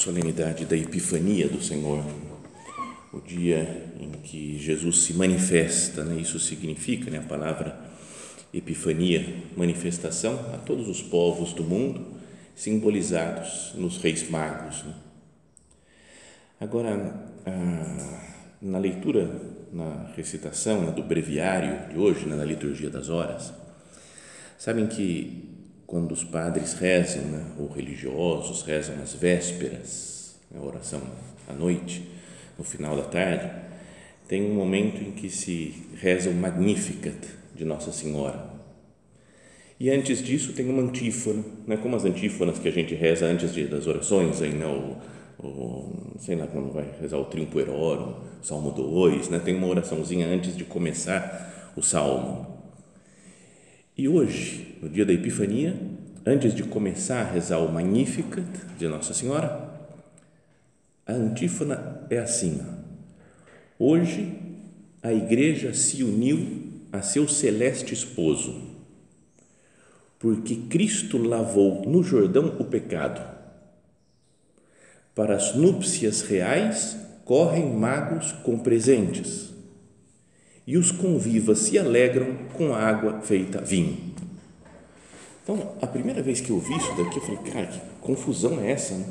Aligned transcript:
Solenidade 0.00 0.64
da 0.64 0.76
Epifania 0.76 1.48
do 1.48 1.62
Senhor, 1.62 2.04
o 3.12 3.20
dia 3.20 3.86
em 4.00 4.10
que 4.12 4.58
Jesus 4.58 5.02
se 5.02 5.14
manifesta, 5.14 6.04
né? 6.04 6.20
isso 6.20 6.38
significa 6.38 7.10
né? 7.10 7.18
a 7.18 7.22
palavra 7.22 7.78
Epifania, 8.52 9.42
manifestação 9.56 10.34
a 10.54 10.58
todos 10.58 10.88
os 10.88 11.02
povos 11.02 11.52
do 11.52 11.62
mundo, 11.62 12.06
simbolizados 12.54 13.72
nos 13.74 13.98
reis 13.98 14.28
magos. 14.28 14.82
Né? 14.84 14.94
Agora, 16.60 17.30
na 18.60 18.78
leitura, 18.78 19.30
na 19.72 20.10
recitação 20.16 20.82
né, 20.82 20.92
do 20.92 21.02
breviário 21.02 21.90
de 21.90 21.98
hoje, 21.98 22.26
né, 22.26 22.36
na 22.36 22.44
liturgia 22.44 22.90
das 22.90 23.08
horas, 23.08 23.52
sabem 24.58 24.86
que 24.86 25.49
quando 25.90 26.12
os 26.12 26.22
padres 26.22 26.74
rezam, 26.74 27.24
né, 27.24 27.44
ou 27.58 27.66
religiosos 27.66 28.62
rezam 28.62 28.94
as 29.02 29.12
vésperas, 29.12 30.36
a 30.54 30.64
oração 30.64 31.02
à 31.48 31.52
noite, 31.52 32.08
no 32.56 32.62
final 32.62 32.96
da 32.96 33.02
tarde, 33.02 33.50
tem 34.28 34.48
um 34.48 34.54
momento 34.54 35.02
em 35.02 35.10
que 35.10 35.28
se 35.28 35.88
reza 35.96 36.30
o 36.30 36.34
Magnificat 36.34 37.18
de 37.56 37.64
Nossa 37.64 37.90
Senhora. 37.90 38.50
E 39.80 39.90
antes 39.90 40.22
disso 40.22 40.52
tem 40.52 40.70
uma 40.70 40.80
antífona, 40.80 41.42
né, 41.66 41.76
como 41.76 41.96
as 41.96 42.04
antífonas 42.04 42.60
que 42.60 42.68
a 42.68 42.72
gente 42.72 42.94
reza 42.94 43.26
antes 43.26 43.52
de, 43.52 43.66
das 43.66 43.88
orações, 43.88 44.40
aí, 44.40 44.52
né, 44.52 44.66
sei 46.20 46.36
lá 46.36 46.46
quando 46.46 46.72
vai 46.72 46.88
rezar 47.00 47.18
o 47.18 47.24
Trimpo 47.24 47.58
Erorum, 47.58 48.14
Salmo 48.42 48.70
2, 48.70 49.28
né, 49.28 49.40
tem 49.40 49.56
uma 49.56 49.66
oraçãozinha 49.66 50.28
antes 50.28 50.56
de 50.56 50.62
começar 50.62 51.72
o 51.74 51.82
Salmo. 51.82 52.59
E 54.00 54.08
hoje, 54.08 54.78
no 54.80 54.88
dia 54.88 55.04
da 55.04 55.12
Epifania, 55.12 55.78
antes 56.24 56.54
de 56.54 56.62
começar 56.62 57.20
a 57.20 57.30
rezar 57.30 57.58
o 57.58 57.70
Magnificat 57.70 58.48
de 58.78 58.88
Nossa 58.88 59.12
Senhora, 59.12 59.78
a 61.06 61.12
antífona 61.12 62.06
é 62.08 62.16
assim: 62.16 62.62
Hoje 63.78 64.38
a 65.02 65.12
Igreja 65.12 65.74
se 65.74 66.02
uniu 66.02 66.80
a 66.90 67.02
seu 67.02 67.28
celeste 67.28 67.92
esposo, 67.92 68.70
porque 70.18 70.56
Cristo 70.70 71.18
lavou 71.18 71.86
no 71.86 72.02
Jordão 72.02 72.56
o 72.58 72.64
pecado. 72.64 73.20
Para 75.14 75.36
as 75.36 75.54
núpcias 75.54 76.22
reais 76.22 76.96
correm 77.26 77.70
magos 77.70 78.32
com 78.32 78.58
presentes 78.60 79.49
e 80.66 80.76
os 80.76 80.92
convivas 80.92 81.58
se 81.58 81.78
alegram 81.78 82.34
com 82.54 82.72
a 82.72 82.78
água 82.78 83.20
feita 83.20 83.60
vinho. 83.60 83.96
Então, 85.42 85.74
a 85.80 85.86
primeira 85.86 86.22
vez 86.22 86.40
que 86.40 86.50
eu 86.50 86.58
vi 86.58 86.76
isso 86.76 86.94
daqui, 86.96 87.16
eu 87.16 87.22
falei, 87.22 87.52
cara, 87.52 87.66
que 87.66 87.80
confusão 88.00 88.60
é 88.60 88.70
essa? 88.70 88.94
Né? 88.94 89.04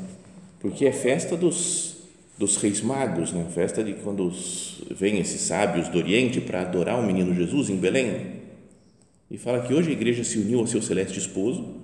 Porque 0.60 0.86
é 0.86 0.92
festa 0.92 1.36
dos, 1.36 1.98
dos 2.38 2.56
reis 2.56 2.80
magos, 2.80 3.32
né? 3.32 3.46
festa 3.54 3.82
de 3.82 3.94
quando 3.94 4.26
os, 4.26 4.82
vêm 4.90 5.18
esses 5.18 5.40
sábios 5.42 5.88
do 5.88 5.98
Oriente 5.98 6.40
para 6.40 6.62
adorar 6.62 6.98
o 6.98 7.06
menino 7.06 7.34
Jesus 7.34 7.68
em 7.68 7.76
Belém. 7.76 8.40
E 9.30 9.36
fala 9.36 9.60
que 9.60 9.74
hoje 9.74 9.90
a 9.90 9.92
igreja 9.92 10.24
se 10.24 10.38
uniu 10.38 10.60
ao 10.60 10.66
seu 10.66 10.80
celeste 10.80 11.18
esposo, 11.18 11.76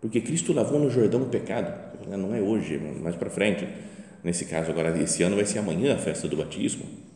porque 0.00 0.20
Cristo 0.20 0.52
lavou 0.52 0.78
no 0.78 0.88
Jordão 0.90 1.22
o 1.22 1.26
pecado. 1.26 1.72
Não 2.08 2.34
é 2.34 2.40
hoje, 2.40 2.76
é 2.76 3.00
mais 3.00 3.16
para 3.16 3.28
frente. 3.28 3.68
Nesse 4.24 4.46
caso, 4.46 4.70
agora, 4.70 4.98
esse 5.02 5.22
ano 5.22 5.36
vai 5.36 5.44
ser 5.44 5.58
amanhã 5.58 5.94
a 5.94 5.98
festa 5.98 6.26
do 6.26 6.36
batismo 6.36 7.09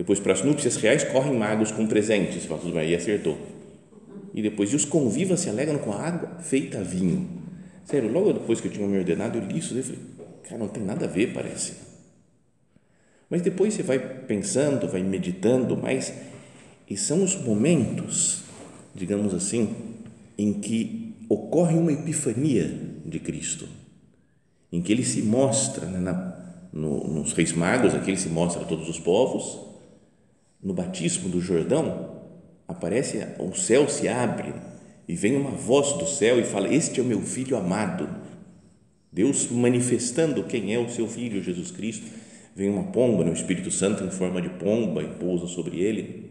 depois, 0.00 0.18
para 0.18 0.32
as 0.32 0.42
núpcias 0.42 0.76
reais, 0.76 1.04
correm 1.04 1.36
magos 1.36 1.70
com 1.70 1.86
presentes. 1.86 2.46
Fala, 2.46 2.58
tudo 2.58 2.72
bem, 2.72 2.80
aí 2.80 2.94
acertou. 2.94 3.36
E 4.32 4.40
depois, 4.40 4.72
e 4.72 4.74
os 4.74 4.86
convivas 4.86 5.40
se 5.40 5.50
alegram 5.50 5.76
com 5.76 5.92
a 5.92 6.00
água 6.00 6.38
feita 6.40 6.82
vinho. 6.82 7.28
Sério, 7.84 8.10
logo 8.10 8.32
depois 8.32 8.62
que 8.62 8.68
eu 8.68 8.72
tinha 8.72 8.88
me 8.88 8.96
ordenado, 8.96 9.36
eu 9.36 9.44
li 9.44 9.58
isso 9.58 9.78
e 9.78 9.82
falei, 9.82 10.00
cara, 10.42 10.58
não 10.58 10.68
tem 10.68 10.82
nada 10.82 11.04
a 11.04 11.06
ver, 11.06 11.34
parece. 11.34 11.74
Mas 13.28 13.42
depois 13.42 13.74
você 13.74 13.82
vai 13.82 13.98
pensando, 13.98 14.88
vai 14.88 15.02
meditando 15.02 15.76
mais, 15.76 16.14
e 16.88 16.96
são 16.96 17.22
os 17.22 17.36
momentos, 17.36 18.44
digamos 18.94 19.34
assim, 19.34 19.76
em 20.38 20.54
que 20.54 21.14
ocorre 21.28 21.76
uma 21.76 21.92
epifania 21.92 22.74
de 23.04 23.20
Cristo, 23.20 23.68
em 24.72 24.80
que 24.80 24.92
ele 24.92 25.04
se 25.04 25.20
mostra 25.20 25.84
né, 25.84 25.98
na, 25.98 26.68
no, 26.72 27.06
nos 27.06 27.34
reis 27.34 27.52
magos, 27.52 27.94
aqui 27.94 28.08
ele 28.08 28.16
se 28.16 28.30
mostra 28.30 28.62
a 28.62 28.64
todos 28.64 28.88
os 28.88 28.98
povos, 28.98 29.68
no 30.62 30.74
batismo 30.74 31.28
do 31.28 31.40
Jordão, 31.40 32.20
aparece, 32.68 33.26
o 33.38 33.54
céu 33.54 33.88
se 33.88 34.08
abre 34.08 34.52
e 35.08 35.14
vem 35.14 35.36
uma 35.36 35.50
voz 35.50 35.92
do 35.94 36.06
céu 36.06 36.38
e 36.38 36.44
fala: 36.44 36.72
Este 36.72 37.00
é 37.00 37.02
o 37.02 37.06
meu 37.06 37.20
filho 37.22 37.56
amado. 37.56 38.08
Deus 39.12 39.50
manifestando 39.50 40.44
quem 40.44 40.72
é 40.72 40.78
o 40.78 40.88
seu 40.88 41.08
filho, 41.08 41.42
Jesus 41.42 41.70
Cristo. 41.70 42.06
Vem 42.54 42.70
uma 42.70 42.84
pomba, 42.84 43.24
né? 43.24 43.30
o 43.30 43.34
Espírito 43.34 43.70
Santo 43.70 44.04
em 44.04 44.10
forma 44.10 44.40
de 44.40 44.48
pomba 44.50 45.02
e 45.02 45.08
pousa 45.08 45.46
sobre 45.46 45.80
ele. 45.80 46.30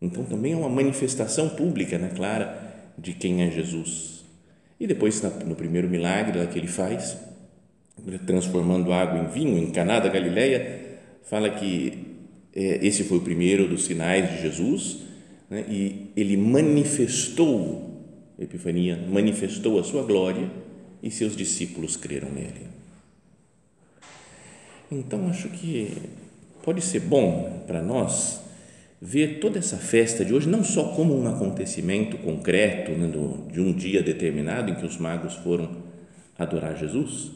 Então 0.00 0.24
também 0.24 0.52
é 0.52 0.56
uma 0.56 0.68
manifestação 0.68 1.48
pública, 1.48 1.96
né, 1.96 2.10
clara, 2.14 2.92
de 2.98 3.12
quem 3.12 3.42
é 3.42 3.50
Jesus. 3.52 4.24
E 4.80 4.86
depois, 4.88 5.22
no 5.46 5.54
primeiro 5.54 5.88
milagre 5.88 6.44
que 6.48 6.58
ele 6.58 6.66
faz, 6.66 7.16
transformando 8.26 8.92
água 8.92 9.20
em 9.20 9.28
vinho, 9.28 9.56
em 9.58 9.70
Caná 9.70 10.00
da 10.00 10.08
Galileia, 10.08 10.98
fala 11.22 11.50
que 11.50 12.11
esse 12.54 13.04
foi 13.04 13.18
o 13.18 13.22
primeiro 13.22 13.66
dos 13.66 13.84
sinais 13.84 14.30
de 14.30 14.42
Jesus, 14.42 14.98
né? 15.48 15.64
e 15.68 16.10
ele 16.16 16.36
manifestou, 16.36 18.04
Epifania, 18.38 18.98
manifestou 19.08 19.78
a 19.78 19.84
sua 19.84 20.02
glória 20.02 20.50
e 21.02 21.10
seus 21.10 21.34
discípulos 21.34 21.96
creram 21.96 22.30
nele. 22.30 22.72
Então, 24.90 25.28
acho 25.28 25.48
que 25.48 25.90
pode 26.62 26.82
ser 26.82 27.00
bom 27.00 27.64
para 27.66 27.82
nós 27.82 28.42
ver 29.00 29.40
toda 29.40 29.58
essa 29.58 29.78
festa 29.78 30.24
de 30.24 30.32
hoje 30.32 30.48
não 30.48 30.62
só 30.62 30.84
como 30.94 31.18
um 31.18 31.26
acontecimento 31.26 32.16
concreto 32.18 32.92
né, 32.92 33.08
do, 33.08 33.50
de 33.50 33.60
um 33.60 33.72
dia 33.72 34.00
determinado 34.02 34.70
em 34.70 34.74
que 34.74 34.86
os 34.86 34.96
magos 34.96 35.34
foram 35.34 35.82
adorar 36.38 36.76
Jesus, 36.76 37.32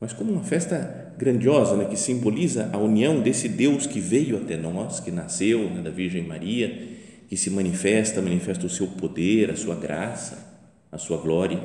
mas 0.00 0.12
como 0.12 0.32
uma 0.32 0.44
festa 0.44 1.12
grandiosa, 1.18 1.76
né, 1.76 1.84
que 1.86 1.96
simboliza 1.96 2.70
a 2.72 2.78
união 2.78 3.20
desse 3.20 3.48
Deus 3.48 3.86
que 3.86 3.98
veio 3.98 4.36
até 4.36 4.56
nós, 4.56 5.00
que 5.00 5.10
nasceu 5.10 5.68
né, 5.70 5.82
da 5.82 5.90
Virgem 5.90 6.22
Maria, 6.22 6.96
que 7.28 7.36
se 7.36 7.50
manifesta, 7.50 8.22
manifesta 8.22 8.64
o 8.64 8.70
seu 8.70 8.86
poder, 8.86 9.50
a 9.50 9.56
sua 9.56 9.74
graça, 9.74 10.62
a 10.90 10.98
sua 10.98 11.18
glória. 11.18 11.60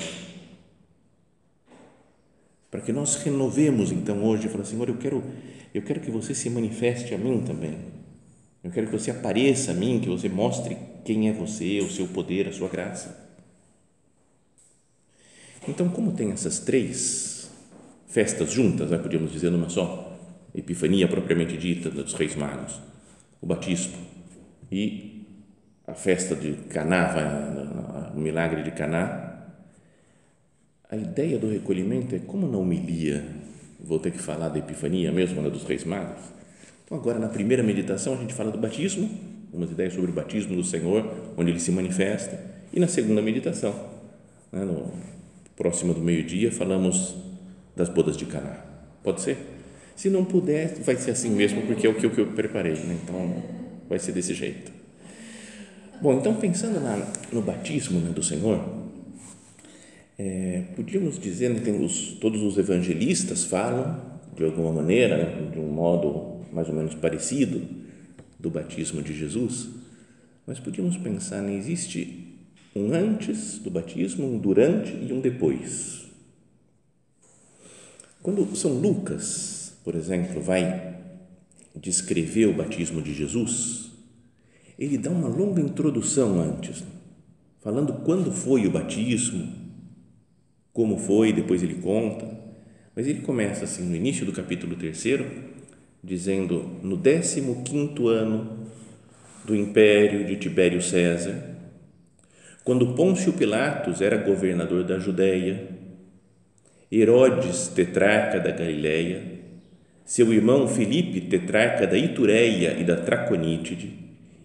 Para 2.72 2.82
que 2.82 2.92
nós 2.92 3.16
renovemos 3.18 3.92
então 3.92 4.24
hoje, 4.26 4.50
falar, 4.50 4.66
Senhor, 4.66 4.90
eu 4.90 4.98
quero, 4.98 5.24
eu 5.72 5.84
quero 5.84 6.00
que 6.00 6.10
você 6.10 6.34
se 6.34 6.50
manifeste 6.50 7.14
a 7.14 7.18
mim 7.20 7.44
também. 7.46 7.78
Eu 8.64 8.72
quero 8.72 8.88
que 8.88 8.98
você 8.98 9.12
apareça 9.12 9.72
a 9.72 9.74
mim, 9.76 10.00
que 10.00 10.10
você 10.10 10.28
mostre 10.28 10.76
quem 11.06 11.30
é 11.30 11.34
você, 11.34 11.80
o 11.82 11.92
seu 11.92 12.08
poder, 12.08 12.48
a 12.48 12.52
sua 12.52 12.68
graça. 12.68 13.22
Então, 15.68 15.88
como 15.88 16.14
tem 16.14 16.32
essas 16.32 16.60
três 16.60 17.33
festas 18.14 18.52
juntas, 18.52 18.92
né, 18.92 19.00
podíamos 19.00 19.32
dizer 19.32 19.50
numa 19.50 19.70
só, 19.70 20.16
Epifania 20.54 21.08
propriamente 21.08 21.58
dita 21.58 21.90
dos 21.90 22.14
Reis 22.14 22.36
Magos, 22.36 22.80
o 23.42 23.48
batismo 23.48 23.98
e 24.72 25.26
a 25.88 25.96
festa 25.96 26.36
de 26.36 26.54
Caná, 26.70 28.12
o 28.16 28.20
milagre 28.20 28.62
de 28.62 28.70
Caná. 28.70 29.48
a 30.92 30.96
ideia 30.96 31.40
do 31.40 31.50
recolhimento 31.50 32.14
é 32.14 32.20
como 32.20 32.48
na 32.48 32.56
homilia, 32.56 33.26
vou 33.80 33.98
ter 33.98 34.12
que 34.12 34.20
falar 34.20 34.50
da 34.50 34.60
Epifania 34.60 35.12
mesmo, 35.12 35.42
né, 35.42 35.50
dos 35.50 35.64
Reis 35.64 35.84
Magos. 35.84 36.22
Então, 36.86 36.96
agora, 36.96 37.18
na 37.18 37.30
primeira 37.30 37.64
meditação, 37.64 38.14
a 38.14 38.18
gente 38.18 38.36
fala 38.36 38.52
do 38.52 38.60
batismo, 38.60 39.10
umas 39.52 39.72
ideias 39.72 39.94
sobre 39.94 40.12
o 40.12 40.14
batismo 40.14 40.56
do 40.56 40.64
Senhor, 40.64 41.34
onde 41.36 41.50
ele 41.50 41.60
se 41.60 41.72
manifesta, 41.72 42.40
e 42.72 42.80
na 42.80 42.88
segunda 42.88 43.24
meditação, 43.24 43.74
né, 44.52 44.64
no 44.64 44.94
próximo 45.56 45.96
do 45.96 46.00
meio-dia, 46.00 46.52
falamos 46.52 47.33
das 47.76 47.90
bodas 47.90 48.16
de 48.16 48.26
Caná. 48.26 48.58
Pode 49.04 49.22
ser? 49.22 49.38
Se 49.96 50.10
não 50.10 50.26
puder, 50.26 50.76
vai 50.82 50.96
ser 50.96 51.12
assim 51.12 51.30
mesmo, 51.30 51.62
porque 51.64 51.86
é 51.86 51.90
o 51.90 51.96
que 51.96 52.06
eu 52.06 52.28
preparei, 52.28 52.74
né? 52.74 52.98
então 53.04 53.44
vai 53.88 54.00
ser 54.00 54.12
desse 54.12 54.34
jeito. 54.34 54.72
Bom, 56.02 56.14
então 56.16 56.36
pensando 56.36 56.80
na, 56.80 57.08
no 57.32 57.42
batismo 57.42 58.00
né, 58.00 58.12
do 58.12 58.24
Senhor, 58.24 58.62
é, 60.18 60.64
podíamos 60.76 61.20
dizer, 61.20 61.50
né, 61.50 61.60
tem 61.60 61.84
os, 61.84 62.14
todos 62.20 62.42
os 62.42 62.58
evangelistas 62.58 63.44
falam 63.44 64.02
de 64.36 64.44
alguma 64.44 64.72
maneira, 64.72 65.18
né, 65.18 65.52
de 65.52 65.60
um 65.60 65.72
modo 65.72 66.42
mais 66.52 66.68
ou 66.68 66.76
menos 66.76 66.96
parecido, 66.96 67.62
do 68.40 68.50
batismo 68.50 69.02
de 69.02 69.14
Jesus, 69.14 69.70
mas 70.46 70.60
podíamos 70.60 70.98
pensar, 70.98 71.42
né, 71.42 71.56
existe 71.56 72.36
um 72.76 72.94
antes 72.94 73.60
do 73.60 73.70
batismo, 73.70 74.26
um 74.26 74.38
durante 74.38 74.92
e 74.92 75.14
um 75.14 75.22
depois. 75.22 76.03
Quando 78.24 78.56
São 78.56 78.72
Lucas, 78.80 79.78
por 79.84 79.96
exemplo, 79.96 80.42
vai 80.42 80.96
descrever 81.76 82.46
o 82.46 82.54
batismo 82.54 83.02
de 83.02 83.14
Jesus, 83.14 83.92
ele 84.80 84.98
dá 84.98 85.10
uma 85.10 85.28
longa 85.28 85.60
introdução 85.60 86.40
antes, 86.40 86.86
falando 87.60 87.92
quando 88.06 88.32
foi 88.32 88.66
o 88.66 88.72
batismo, 88.72 89.52
como 90.72 90.98
foi, 90.98 91.34
depois 91.34 91.62
ele 91.62 91.76
conta, 91.76 92.26
mas 92.96 93.08
ele 93.08 93.20
começa 93.20 93.66
assim 93.66 93.84
no 93.84 93.96
início 93.96 94.26
do 94.26 94.32
capítulo 94.32 94.78
3, 94.78 95.04
dizendo: 96.02 96.80
No 96.82 96.98
15 96.98 97.42
ano 98.08 98.70
do 99.44 99.54
império 99.54 100.26
de 100.26 100.38
Tibério 100.38 100.82
César, 100.82 101.58
quando 102.64 102.96
Pôncio 102.96 103.34
Pilatos 103.34 104.00
era 104.00 104.16
governador 104.16 104.86
da 104.86 104.98
Judéia, 104.98 105.83
Herodes, 106.96 107.70
tetrarca 107.70 108.40
da 108.40 108.52
Galiléia, 108.52 109.24
seu 110.06 110.32
irmão 110.32 110.68
Filipe, 110.68 111.22
tetrarca 111.22 111.88
da 111.88 111.98
Itureia 111.98 112.78
e 112.80 112.84
da 112.84 112.98
Traconítide, 112.98 113.96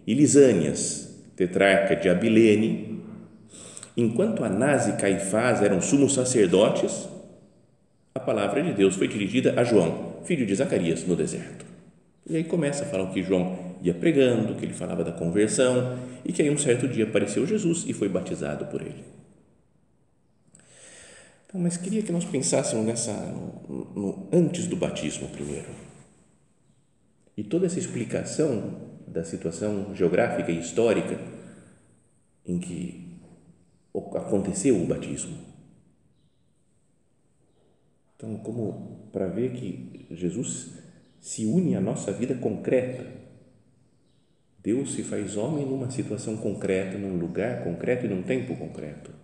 e 0.07 0.15
Lisânias, 0.15 1.15
tetrarca 1.35 1.95
de 1.95 2.09
Abilene, 2.09 3.03
enquanto 3.95 4.43
Anás 4.43 4.87
e 4.87 4.93
Caifás 4.93 5.61
eram 5.61 5.79
sumos 5.79 6.15
sacerdotes, 6.15 7.07
a 8.15 8.19
palavra 8.19 8.63
de 8.63 8.73
Deus 8.73 8.95
foi 8.95 9.07
dirigida 9.07 9.53
a 9.55 9.63
João, 9.63 10.15
filho 10.23 10.43
de 10.43 10.55
Zacarias, 10.55 11.05
no 11.05 11.15
deserto. 11.15 11.65
E 12.27 12.35
aí 12.35 12.43
começa 12.43 12.83
a 12.83 12.87
falar 12.87 13.11
que 13.11 13.21
João 13.21 13.75
ia 13.83 13.93
pregando, 13.93 14.55
que 14.55 14.65
ele 14.65 14.73
falava 14.73 15.03
da 15.03 15.11
conversão 15.11 15.99
e 16.25 16.33
que 16.33 16.41
aí 16.41 16.49
um 16.49 16.57
certo 16.57 16.87
dia 16.87 17.03
apareceu 17.03 17.45
Jesus 17.45 17.85
e 17.87 17.93
foi 17.93 18.09
batizado 18.09 18.65
por 18.65 18.81
ele. 18.81 19.18
Então, 21.49 21.59
mas 21.59 21.77
queria 21.77 22.03
que 22.03 22.11
nós 22.11 22.23
pensássemos 22.23 22.85
nessa 22.85 23.11
no, 23.11 23.85
no, 23.95 24.29
antes 24.31 24.67
do 24.67 24.75
batismo 24.75 25.27
primeiro. 25.29 25.69
E 27.35 27.43
toda 27.43 27.65
essa 27.65 27.79
explicação 27.79 28.87
da 29.07 29.23
situação 29.23 29.95
geográfica 29.95 30.51
e 30.51 30.59
histórica 30.59 31.19
em 32.45 32.59
que 32.59 33.17
aconteceu 34.13 34.79
o 34.79 34.85
batismo. 34.85 35.39
Então, 38.15 38.37
como 38.37 39.09
para 39.11 39.25
ver 39.25 39.53
que 39.53 40.05
Jesus 40.11 40.73
se 41.19 41.45
une 41.45 41.75
à 41.75 41.81
nossa 41.81 42.11
vida 42.11 42.35
concreta. 42.35 43.05
Deus 44.61 44.93
se 44.93 45.01
faz 45.01 45.35
homem 45.35 45.65
numa 45.65 45.89
situação 45.89 46.37
concreta, 46.37 46.95
num 46.95 47.17
lugar 47.17 47.63
concreto 47.63 48.05
e 48.05 48.09
num 48.09 48.21
tempo 48.21 48.55
concreto. 48.55 49.18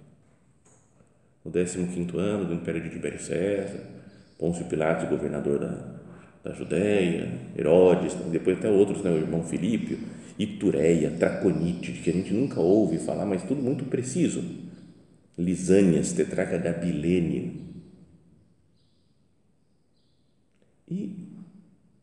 No 1.45 1.51
15 1.51 2.17
ano 2.17 2.45
do 2.45 2.55
Império 2.55 2.81
de 2.81 2.89
Tibério 2.89 3.21
César, 3.21 3.79
Pôncio 4.39 4.65
Pilatos, 4.65 5.07
governador 5.07 5.59
da, 5.59 5.95
da 6.43 6.53
Judéia, 6.53 7.31
Herodes, 7.55 8.15
depois 8.31 8.57
até 8.57 8.67
outros, 8.67 9.03
né, 9.03 9.11
o 9.11 9.17
irmão 9.17 9.43
Filípio, 9.43 9.99
Itureia, 10.39 11.11
Traconite, 11.11 11.91
que 11.91 12.09
a 12.09 12.13
gente 12.13 12.33
nunca 12.33 12.59
ouve 12.59 12.97
falar, 12.97 13.27
mas 13.27 13.43
tudo 13.43 13.61
muito 13.61 13.85
preciso. 13.85 14.43
Lisânias, 15.37 16.13
tetraca 16.13 16.57
da 16.57 16.73
Bilene. 16.73 17.61
E, 20.89 21.15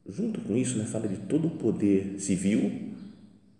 junto 0.08 0.40
com 0.40 0.56
isso, 0.56 0.78
né, 0.78 0.84
fala 0.84 1.08
de 1.08 1.16
todo 1.16 1.48
o 1.48 1.50
poder 1.50 2.14
civil, 2.18 2.70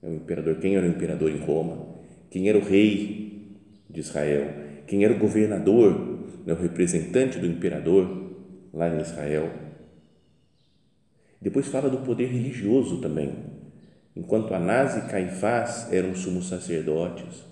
é 0.00 0.08
o 0.08 0.14
imperador, 0.14 0.56
quem 0.56 0.76
era 0.76 0.86
o 0.86 0.90
imperador 0.90 1.30
em 1.30 1.38
Roma, 1.38 1.86
quem 2.30 2.48
era 2.48 2.56
o 2.56 2.64
rei 2.64 3.58
de 3.90 4.00
Israel, 4.00 4.61
quem 4.92 5.04
era 5.04 5.14
o 5.14 5.18
governador, 5.18 6.18
né, 6.44 6.52
o 6.52 6.60
representante 6.60 7.38
do 7.38 7.46
imperador 7.46 8.30
lá 8.74 8.94
em 8.94 9.00
Israel. 9.00 9.50
Depois 11.40 11.66
fala 11.68 11.88
do 11.88 12.00
poder 12.00 12.26
religioso 12.26 13.00
também, 13.00 13.34
enquanto 14.14 14.52
Anás 14.52 14.98
e 14.98 15.08
Caifás 15.08 15.90
eram 15.90 16.14
sumos 16.14 16.46
sacerdotes, 16.46 17.42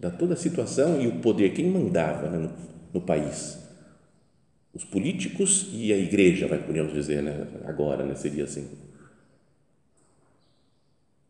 da 0.00 0.10
toda 0.10 0.32
a 0.32 0.36
situação 0.36 0.98
e 0.98 1.06
o 1.06 1.20
poder, 1.20 1.50
quem 1.50 1.70
mandava 1.70 2.30
né, 2.30 2.38
no, 2.38 2.50
no, 2.94 3.00
país? 3.02 3.58
Os 4.72 4.82
políticos 4.82 5.68
e 5.74 5.92
a 5.92 5.98
igreja, 5.98 6.48
vai 6.48 6.56
podemos 6.58 6.94
dizer, 6.94 7.22
né, 7.22 7.48
agora, 7.66 8.02
né, 8.02 8.14
seria 8.14 8.44
assim. 8.44 8.66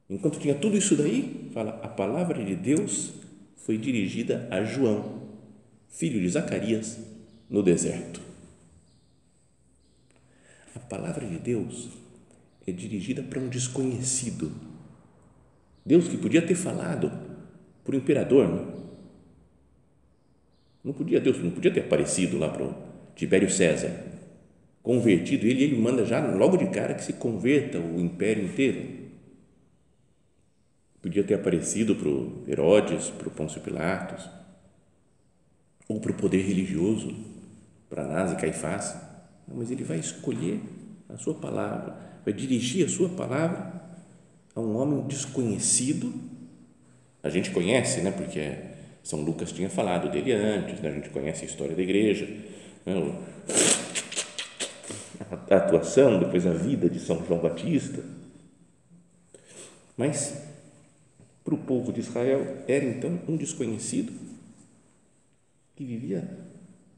Enquanto 0.08 0.38
tinha 0.38 0.54
tudo 0.54 0.76
isso 0.76 0.94
daí, 0.94 1.50
fala, 1.52 1.80
a 1.82 1.88
palavra 1.88 2.44
de 2.44 2.54
Deus 2.54 3.26
foi 3.68 3.76
dirigida 3.76 4.48
a 4.50 4.64
João, 4.64 5.28
filho 5.90 6.18
de 6.18 6.28
Zacarias, 6.30 6.98
no 7.50 7.62
deserto. 7.62 8.18
A 10.74 10.78
palavra 10.78 11.26
de 11.26 11.38
Deus 11.38 11.90
é 12.66 12.72
dirigida 12.72 13.22
para 13.22 13.38
um 13.38 13.46
desconhecido. 13.50 14.50
Deus 15.84 16.08
que 16.08 16.16
podia 16.16 16.40
ter 16.40 16.54
falado 16.54 17.12
para 17.84 17.94
o 17.94 17.98
imperador, 17.98 18.48
não? 18.48 18.64
Né? 18.64 18.72
não 20.82 20.94
podia, 20.94 21.20
Deus 21.20 21.36
não 21.44 21.50
podia 21.50 21.70
ter 21.70 21.80
aparecido 21.80 22.38
lá 22.38 22.48
para 22.48 22.64
o 22.64 22.74
Tibério 23.14 23.50
César, 23.50 24.02
convertido 24.82 25.44
ele, 25.44 25.64
ele 25.64 25.76
manda 25.78 26.06
já 26.06 26.26
logo 26.26 26.56
de 26.56 26.70
cara 26.70 26.94
que 26.94 27.04
se 27.04 27.12
converta 27.12 27.78
o 27.78 28.00
império 28.00 28.46
inteiro. 28.46 29.07
Podia 31.00 31.22
ter 31.22 31.34
aparecido 31.34 31.94
para 31.94 32.08
o 32.08 32.44
Herodes, 32.46 33.10
para 33.10 33.28
o 33.28 33.30
Pôncio 33.30 33.60
Pilatos, 33.60 34.28
ou 35.88 36.00
para 36.00 36.12
o 36.12 36.14
poder 36.14 36.42
religioso, 36.42 37.14
para 37.88 38.02
Anás 38.02 38.32
e 38.32 38.36
Caifás, 38.36 38.96
mas 39.46 39.70
ele 39.70 39.84
vai 39.84 39.98
escolher 39.98 40.60
a 41.08 41.16
sua 41.16 41.34
palavra, 41.34 41.96
vai 42.24 42.34
dirigir 42.34 42.84
a 42.84 42.88
sua 42.88 43.08
palavra 43.08 43.80
a 44.54 44.60
um 44.60 44.76
homem 44.76 45.06
desconhecido. 45.06 46.12
A 47.22 47.30
gente 47.30 47.50
conhece, 47.50 48.00
né? 48.02 48.10
Porque 48.10 48.56
São 49.02 49.22
Lucas 49.22 49.52
tinha 49.52 49.70
falado 49.70 50.10
dele 50.10 50.32
antes, 50.32 50.80
né? 50.80 50.90
a 50.90 50.92
gente 50.92 51.10
conhece 51.10 51.44
a 51.44 51.48
história 51.48 51.74
da 51.74 51.82
igreja, 51.82 52.26
né? 52.84 52.94
a 55.50 55.56
atuação, 55.56 56.18
depois 56.18 56.46
a 56.46 56.52
vida 56.52 56.88
de 56.88 56.98
São 57.00 57.24
João 57.24 57.40
Batista. 57.40 58.02
Mas 59.96 60.47
para 61.48 61.54
o 61.54 61.58
povo 61.58 61.90
de 61.90 62.00
Israel 62.00 62.62
era 62.68 62.84
então 62.84 63.18
um 63.26 63.34
desconhecido 63.34 64.12
que 65.74 65.82
vivia 65.82 66.28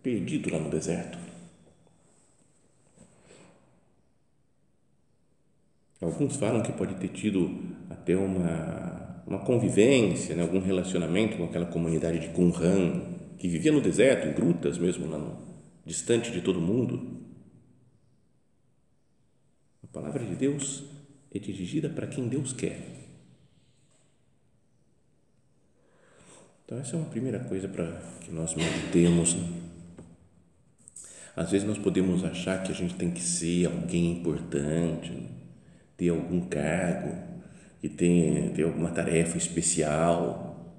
perdido 0.02 0.50
lá 0.50 0.58
no 0.58 0.68
deserto 0.68 1.16
Alguns 6.00 6.36
falam 6.36 6.62
que 6.62 6.72
pode 6.72 6.94
ter 6.94 7.08
tido 7.08 7.50
até 7.90 8.16
uma, 8.16 9.22
uma 9.26 9.38
convivência, 9.40 10.34
né, 10.34 10.40
algum 10.40 10.58
relacionamento 10.58 11.36
com 11.36 11.44
aquela 11.44 11.66
comunidade 11.66 12.20
de 12.20 12.28
Qumran, 12.30 13.02
que 13.36 13.46
vivia 13.46 13.70
no 13.70 13.82
deserto, 13.82 14.26
em 14.26 14.32
grutas 14.32 14.78
mesmo, 14.78 15.06
lá 15.06 15.18
no, 15.18 15.36
distante 15.84 16.30
de 16.30 16.40
todo 16.40 16.58
mundo. 16.58 17.20
A 19.84 19.86
palavra 19.88 20.24
de 20.24 20.34
Deus 20.34 20.84
é 21.34 21.38
dirigida 21.38 21.90
para 21.90 22.06
quem 22.06 22.28
Deus 22.28 22.54
quer. 22.54 22.99
Então, 26.70 26.78
essa 26.78 26.94
é 26.94 27.00
uma 27.00 27.08
primeira 27.08 27.40
coisa 27.40 27.66
para 27.66 28.00
que 28.20 28.30
nós 28.30 28.54
meditemos. 28.54 29.34
Né? 29.34 29.42
Às 31.34 31.50
vezes 31.50 31.66
nós 31.66 31.78
podemos 31.78 32.22
achar 32.22 32.62
que 32.62 32.70
a 32.70 32.74
gente 32.74 32.94
tem 32.94 33.10
que 33.10 33.20
ser 33.20 33.66
alguém 33.66 34.12
importante, 34.12 35.10
né? 35.10 35.30
ter 35.96 36.10
algum 36.10 36.40
cargo, 36.42 37.12
que 37.80 37.88
tem, 37.88 38.50
tem 38.50 38.64
alguma 38.64 38.92
tarefa 38.92 39.36
especial. 39.36 40.78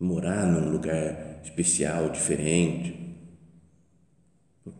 morar 0.00 0.46
num 0.46 0.70
lugar 0.70 1.42
especial, 1.44 2.08
diferente. 2.08 3.18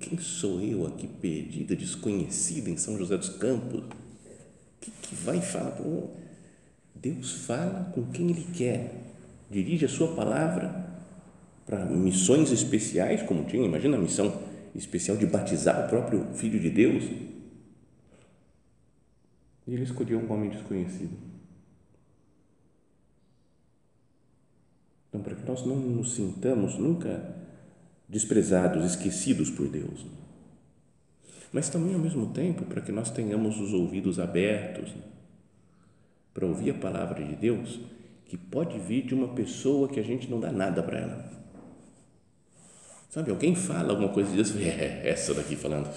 Quem 0.01 0.17
sou 0.17 0.63
eu 0.63 0.87
aqui 0.87 1.07
perdida, 1.07 1.77
desconhecida 1.77 2.71
em 2.71 2.79
São 2.79 2.97
José 2.97 3.19
dos 3.19 3.29
Campos? 3.29 3.81
O 3.81 4.81
que, 4.81 4.91
que 4.91 5.15
vai 5.15 5.43
falar? 5.43 5.77
Deus 7.01 7.47
fala 7.47 7.91
com 7.95 8.07
quem 8.07 8.31
Ele 8.31 8.47
quer, 8.53 8.93
dirige 9.51 9.85
a 9.85 9.89
Sua 9.89 10.15
palavra 10.15 10.87
para 11.65 11.85
missões 11.85 12.53
especiais, 12.53 13.23
como 13.23 13.45
tinha, 13.45 13.65
imagina 13.65 13.97
a 13.97 14.01
missão 14.01 14.43
especial 14.75 15.17
de 15.17 15.27
batizar 15.27 15.87
o 15.87 15.89
próprio 15.89 16.25
Filho 16.35 16.61
de 16.61 16.71
Deus. 16.71 17.05
E 19.67 19.75
Ele 19.75 19.83
escolheu 19.83 20.19
um 20.19 20.33
homem 20.33 20.51
desconhecido. 20.51 21.17
Então, 25.09 25.21
para 25.21 25.35
que 25.35 25.49
nós 25.49 25.65
não 25.65 25.77
nos 25.77 26.15
sintamos 26.15 26.77
nunca 26.77 27.35
desprezados, 28.09 28.85
esquecidos 28.85 29.51
por 29.51 29.69
Deus, 29.69 30.07
mas 31.53 31.69
também 31.69 31.95
ao 31.95 32.01
mesmo 32.01 32.33
tempo 32.33 32.65
para 32.67 32.81
que 32.81 32.93
nós 32.93 33.11
tenhamos 33.11 33.59
os 33.59 33.73
ouvidos 33.73 34.21
abertos 34.21 34.95
para 36.37 36.47
ouvir 36.47 36.69
a 36.69 36.75
palavra 36.75 37.25
de 37.25 37.35
Deus, 37.35 37.81
que 38.27 38.37
pode 38.37 38.79
vir 38.79 39.07
de 39.07 39.15
uma 39.15 39.29
pessoa 39.29 39.89
que 39.89 39.99
a 39.99 40.03
gente 40.03 40.31
não 40.31 40.39
dá 40.39 40.53
nada 40.53 40.83
para 40.83 40.99
ela. 40.99 41.31
Sabe, 43.09 43.31
alguém 43.31 43.55
fala 43.55 43.93
alguma 43.93 44.11
coisa 44.11 44.29
de 44.29 44.37
Deus, 44.37 44.55
é, 44.57 45.09
essa 45.09 45.33
daqui 45.33 45.57
falando. 45.57 45.89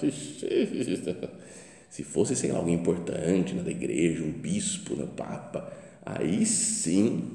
Se 1.90 2.02
fosse, 2.02 2.34
sei 2.34 2.52
lá, 2.52 2.58
alguém 2.58 2.76
importante 2.76 3.52
na 3.52 3.62
da 3.62 3.70
igreja, 3.70 4.24
um 4.24 4.32
bispo, 4.32 4.94
um 4.94 5.06
papa, 5.08 5.70
aí 6.06 6.46
sim 6.46 7.28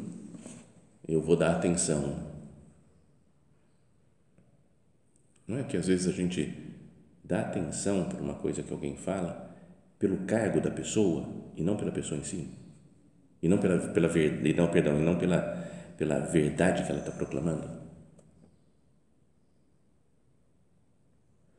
eu 1.07 1.21
vou 1.21 1.35
dar 1.35 1.51
atenção. 1.51 2.33
Não 5.47 5.59
é 5.59 5.63
que 5.63 5.77
às 5.77 5.85
vezes 5.85 6.07
a 6.07 6.12
gente 6.12 6.51
dá 7.24 7.41
atenção 7.41 8.05
por 8.05 8.19
uma 8.19 8.33
coisa 8.33 8.63
que 8.63 8.74
alguém 8.74 8.95
fala 8.95 9.55
pelo 10.00 10.25
cargo 10.25 10.59
da 10.59 10.71
pessoa 10.71 11.29
e 11.55 11.62
não 11.62 11.77
pela 11.77 11.91
pessoa 11.91 12.19
em 12.19 12.24
si. 12.24 12.64
E 13.45 13.47
não 13.47 13.59
pela, 13.59 13.77
pela 13.77 14.09
e 14.17 14.53
não, 14.53 14.67
perdão, 14.67 14.97
e 14.97 15.03
não 15.03 15.19
pela, 15.19 15.39
pela 15.95 16.17
verdade 16.17 16.83
que 16.83 16.89
ela 16.89 16.97
está 16.97 17.11
proclamando. 17.11 17.69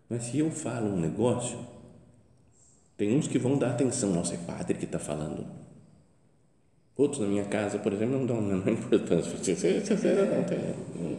Mas 0.08 0.24
se 0.24 0.40
eu 0.40 0.50
falo 0.50 0.88
um 0.88 0.98
negócio, 0.98 1.64
tem 2.96 3.16
uns 3.16 3.28
que 3.28 3.38
vão 3.38 3.56
dar 3.56 3.70
atenção, 3.70 4.12
nossa, 4.12 4.34
é 4.34 4.38
padre 4.38 4.76
que 4.76 4.84
está 4.84 4.98
falando 4.98 5.46
Outros 6.96 7.20
na 7.20 7.28
minha 7.28 7.44
casa, 7.44 7.78
por 7.78 7.92
exemplo, 7.92 8.18
não 8.18 8.26
dão 8.26 8.40
nenhuma 8.40 8.70
importância. 8.72 9.32
Não, 10.94 11.10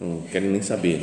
não, 0.00 0.16
não 0.18 0.22
querem 0.22 0.50
nem 0.50 0.62
saber. 0.62 1.00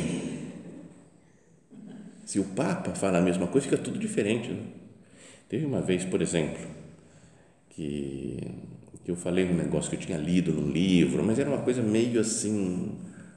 Se 2.26 2.38
o 2.38 2.44
Papa 2.44 2.90
fala 2.90 3.18
a 3.18 3.22
mesma 3.22 3.46
coisa, 3.46 3.66
fica 3.66 3.80
tudo 3.80 3.98
diferente. 3.98 4.50
Né? 4.50 4.62
Teve 5.48 5.64
uma 5.64 5.80
vez, 5.80 6.04
por 6.04 6.20
exemplo, 6.20 6.66
que, 7.70 8.38
que 9.04 9.10
eu 9.10 9.16
falei 9.16 9.44
um 9.44 9.54
negócio 9.54 9.90
que 9.90 9.96
eu 9.96 10.00
tinha 10.00 10.18
lido 10.18 10.52
num 10.52 10.70
livro, 10.70 11.22
mas 11.22 11.38
era 11.38 11.48
uma 11.48 11.62
coisa 11.62 11.82
meio 11.82 12.20
assim, 12.20 12.92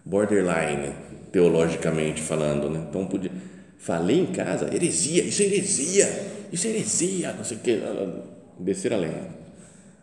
borderline, 0.05 0.93
teologicamente 1.32 2.22
falando. 2.22 2.70
Né? 2.70 2.86
Então, 2.89 3.05
podia, 3.05 3.32
falei 3.77 4.20
em 4.20 4.27
casa, 4.27 4.74
heresia, 4.74 5.24
isso 5.24 5.41
é 5.41 5.46
heresia, 5.46 6.27
isso 6.51 6.67
é 6.67 6.70
heresia, 6.70 7.34
não 7.34 7.43
sei 7.43 7.58
o 7.58 7.60
que, 7.60 7.82
descer 8.60 8.93
a 8.93 8.98
lenha 8.98 9.43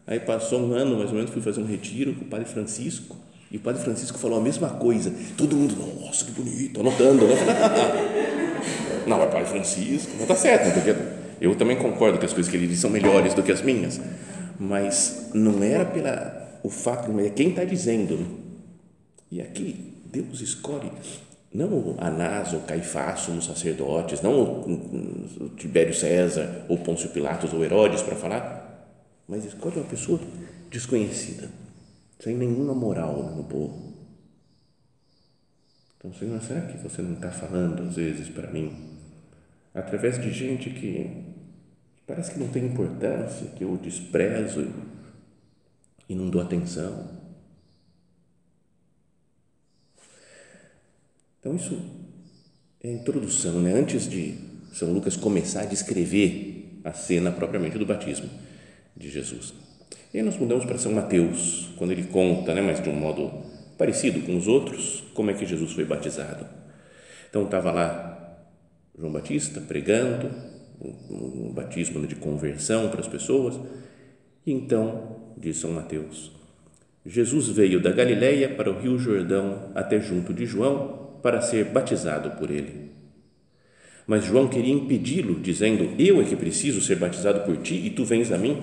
Aí 0.06 0.18
passou 0.18 0.60
um 0.60 0.72
ano, 0.72 0.96
mais 0.96 1.10
ou 1.10 1.16
menos, 1.16 1.30
fui 1.30 1.40
fazer 1.40 1.60
um 1.60 1.66
retiro 1.66 2.14
com 2.14 2.24
o 2.24 2.28
Padre 2.28 2.46
Francisco 2.46 3.16
e 3.48 3.56
o 3.56 3.60
Padre 3.60 3.80
Francisco 3.82 4.18
falou 4.18 4.38
a 4.38 4.42
mesma 4.42 4.68
coisa. 4.70 5.12
Todo 5.36 5.54
mundo, 5.54 5.76
nossa, 6.00 6.24
que 6.24 6.32
bonito, 6.32 6.80
anotando, 6.80 7.26
né? 7.28 7.34
Não, 9.06 9.22
é 9.22 9.26
Padre 9.26 9.46
Francisco, 9.46 10.12
não 10.14 10.22
está 10.22 10.36
certo, 10.36 10.72
porque 10.74 10.94
eu 11.40 11.56
também 11.56 11.76
concordo 11.76 12.18
que 12.18 12.26
as 12.26 12.32
coisas 12.32 12.50
que 12.50 12.56
ele 12.56 12.66
diz 12.66 12.78
são 12.78 12.90
melhores 12.90 13.34
do 13.34 13.42
que 13.42 13.50
as 13.50 13.62
minhas, 13.62 13.98
mas 14.60 15.30
não 15.32 15.62
era 15.62 15.86
pela 15.86 16.60
o 16.62 16.68
fato, 16.68 17.10
mas 17.10 17.26
é 17.26 17.30
quem 17.30 17.48
está 17.48 17.64
dizendo. 17.64 18.38
E 19.30 19.40
aqui 19.40 19.94
Deus 20.04 20.42
escolhe 20.42 20.92
não 21.52 21.68
o 21.72 21.96
Anás 21.98 22.52
ou 22.52 22.60
Caifás, 22.60 23.26
os 23.28 23.46
sacerdotes, 23.46 24.20
não 24.20 24.60
o 24.60 25.48
Tibério 25.56 25.94
César 25.94 26.66
ou 26.68 26.76
Pôncio 26.76 27.08
Pilatos 27.08 27.54
ou 27.54 27.64
Herodes 27.64 28.02
para 28.02 28.14
falar, 28.14 28.86
mas 29.26 29.46
escolhe 29.46 29.76
uma 29.76 29.86
pessoa 29.86 30.20
desconhecida, 30.70 31.48
sem 32.20 32.36
nenhuma 32.36 32.74
moral 32.74 33.34
no 33.34 33.44
povo. 33.44 33.94
Então, 35.96 36.12
Senhor, 36.12 36.40
será 36.42 36.60
que 36.62 36.76
você 36.76 37.00
não 37.00 37.14
está 37.14 37.30
falando 37.30 37.82
às 37.88 37.96
vezes 37.96 38.28
para 38.28 38.50
mim, 38.50 38.72
através 39.74 40.20
de 40.20 40.30
gente 40.30 40.70
que 40.70 41.29
parece 42.10 42.32
que 42.32 42.40
não 42.40 42.48
tem 42.48 42.66
importância, 42.66 43.46
que 43.56 43.62
eu 43.62 43.76
desprezo 43.76 44.66
e 46.08 46.14
não 46.14 46.28
dou 46.28 46.42
atenção? 46.42 47.08
Então, 51.38 51.54
isso 51.54 51.80
é 52.82 52.88
a 52.88 52.92
introdução, 52.92 53.60
né? 53.60 53.74
antes 53.74 54.08
de 54.08 54.36
São 54.72 54.92
Lucas 54.92 55.16
começar 55.16 55.62
a 55.62 55.66
descrever 55.66 56.80
a 56.82 56.92
cena 56.92 57.30
propriamente 57.30 57.78
do 57.78 57.86
batismo 57.86 58.28
de 58.96 59.08
Jesus. 59.08 59.54
E 60.12 60.18
aí 60.18 60.24
nós 60.24 60.36
mudamos 60.36 60.64
para 60.64 60.78
São 60.78 60.92
Mateus, 60.92 61.70
quando 61.76 61.92
ele 61.92 62.08
conta, 62.08 62.52
né, 62.52 62.60
mas 62.60 62.82
de 62.82 62.88
um 62.88 62.96
modo 62.96 63.30
parecido 63.78 64.20
com 64.22 64.36
os 64.36 64.48
outros, 64.48 65.04
como 65.14 65.30
é 65.30 65.34
que 65.34 65.46
Jesus 65.46 65.72
foi 65.72 65.84
batizado. 65.84 66.44
Então 67.28 67.44
estava 67.44 67.70
lá 67.70 68.46
João 68.98 69.12
Batista 69.12 69.60
pregando, 69.60 70.49
um 70.80 71.52
batismo 71.52 72.06
de 72.06 72.14
conversão 72.14 72.88
para 72.88 73.00
as 73.00 73.08
pessoas, 73.08 73.58
e 74.46 74.52
então, 74.52 75.16
diz 75.36 75.58
São 75.58 75.72
Mateus, 75.72 76.32
Jesus 77.04 77.48
veio 77.48 77.80
da 77.80 77.90
Galileia 77.92 78.48
para 78.48 78.70
o 78.70 78.78
Rio 78.78 78.98
Jordão 78.98 79.70
até 79.74 80.00
junto 80.00 80.34
de 80.34 80.44
João 80.44 81.18
para 81.22 81.40
ser 81.40 81.66
batizado 81.66 82.30
por 82.38 82.50
ele. 82.50 82.90
Mas 84.06 84.24
João 84.24 84.48
queria 84.48 84.74
impedi-lo, 84.74 85.38
dizendo: 85.40 85.94
Eu 85.98 86.20
é 86.20 86.24
que 86.24 86.36
preciso 86.36 86.80
ser 86.80 86.96
batizado 86.96 87.40
por 87.40 87.56
ti 87.58 87.74
e 87.74 87.90
tu 87.90 88.04
vens 88.04 88.32
a 88.32 88.38
mim? 88.38 88.60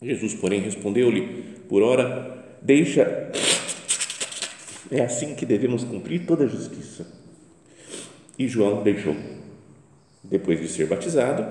Jesus, 0.00 0.34
porém, 0.34 0.60
respondeu-lhe: 0.60 1.44
Por 1.68 1.82
ora, 1.82 2.44
deixa. 2.62 3.30
É 4.90 5.02
assim 5.02 5.34
que 5.34 5.44
devemos 5.44 5.82
cumprir 5.82 6.26
toda 6.26 6.44
a 6.44 6.46
justiça. 6.46 7.06
E 8.38 8.46
João 8.46 8.82
deixou. 8.82 9.16
Depois 10.30 10.60
de 10.60 10.68
ser 10.68 10.86
batizado, 10.86 11.46